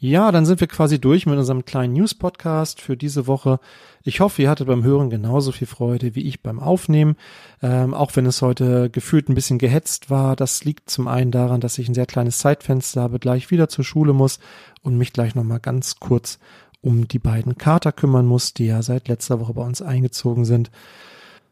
Ja, 0.04 0.34
dann 0.34 0.46
sind 0.46 0.60
wir 0.60 0.68
quasi 0.68 1.00
durch 1.00 1.26
mit 1.28 1.38
unserem 1.38 1.64
kleinen 1.64 1.94
News-Podcast 1.94 2.82
für 2.82 2.98
diese 2.98 3.26
Woche. 3.26 3.62
Ich 4.04 4.20
hoffe, 4.20 4.42
ihr 4.42 4.50
hattet 4.50 4.68
beim 4.68 4.84
Hören 4.84 5.10
genauso 5.10 5.54
viel 5.54 5.66
Freude 5.66 6.14
wie 6.14 6.28
ich 6.28 6.42
beim 6.42 6.60
Aufnehmen. 6.60 7.16
Ähm, 7.62 7.94
auch 7.94 8.14
wenn 8.18 8.26
es 8.26 8.42
heute 8.42 8.90
gefühlt 8.90 9.30
ein 9.30 9.34
bisschen 9.34 9.60
gehetzt 9.60 10.10
war. 10.10 10.36
Das 10.36 10.66
liegt 10.66 10.90
zum 10.90 11.08
einen 11.08 11.32
daran, 11.32 11.62
dass 11.62 11.78
ich 11.78 11.88
ein 11.88 11.94
sehr 11.94 12.06
kleines 12.06 12.40
Zeitfenster 12.40 13.02
habe, 13.02 13.18
gleich 13.18 13.50
wieder 13.50 13.70
zur 13.70 13.86
Schule 13.86 14.12
muss 14.12 14.40
und 14.82 14.98
mich 14.98 15.14
gleich 15.14 15.36
nochmal 15.36 15.62
ganz 15.62 16.02
kurz 16.02 16.38
um 16.82 17.08
die 17.08 17.20
beiden 17.20 17.58
Kater 17.58 17.94
kümmern 17.94 18.26
muss, 18.26 18.54
die 18.54 18.66
ja 18.66 18.82
seit 18.82 19.08
letzter 19.08 19.40
Woche 19.40 19.54
bei 19.54 19.64
uns 19.64 19.82
eingezogen 19.82 20.44
sind. 20.44 20.70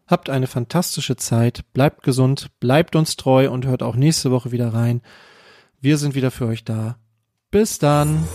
Habt 0.08 0.30
eine 0.30 0.48
fantastische 0.48 1.16
Zeit, 1.16 1.64
bleibt 1.72 2.04
gesund, 2.04 2.50
bleibt 2.60 2.98
uns 2.98 3.16
treu 3.16 3.50
und 3.50 3.66
hört 3.66 3.82
auch 3.82 3.96
nächste 3.96 4.30
Woche 4.30 4.52
wieder 4.52 4.74
rein. 4.74 5.00
Wir 5.80 5.98
sind 5.98 6.16
wieder 6.16 6.32
für 6.32 6.48
euch 6.48 6.66
da. 6.66 6.98
Bis 7.52 7.80
dann. 7.80 8.26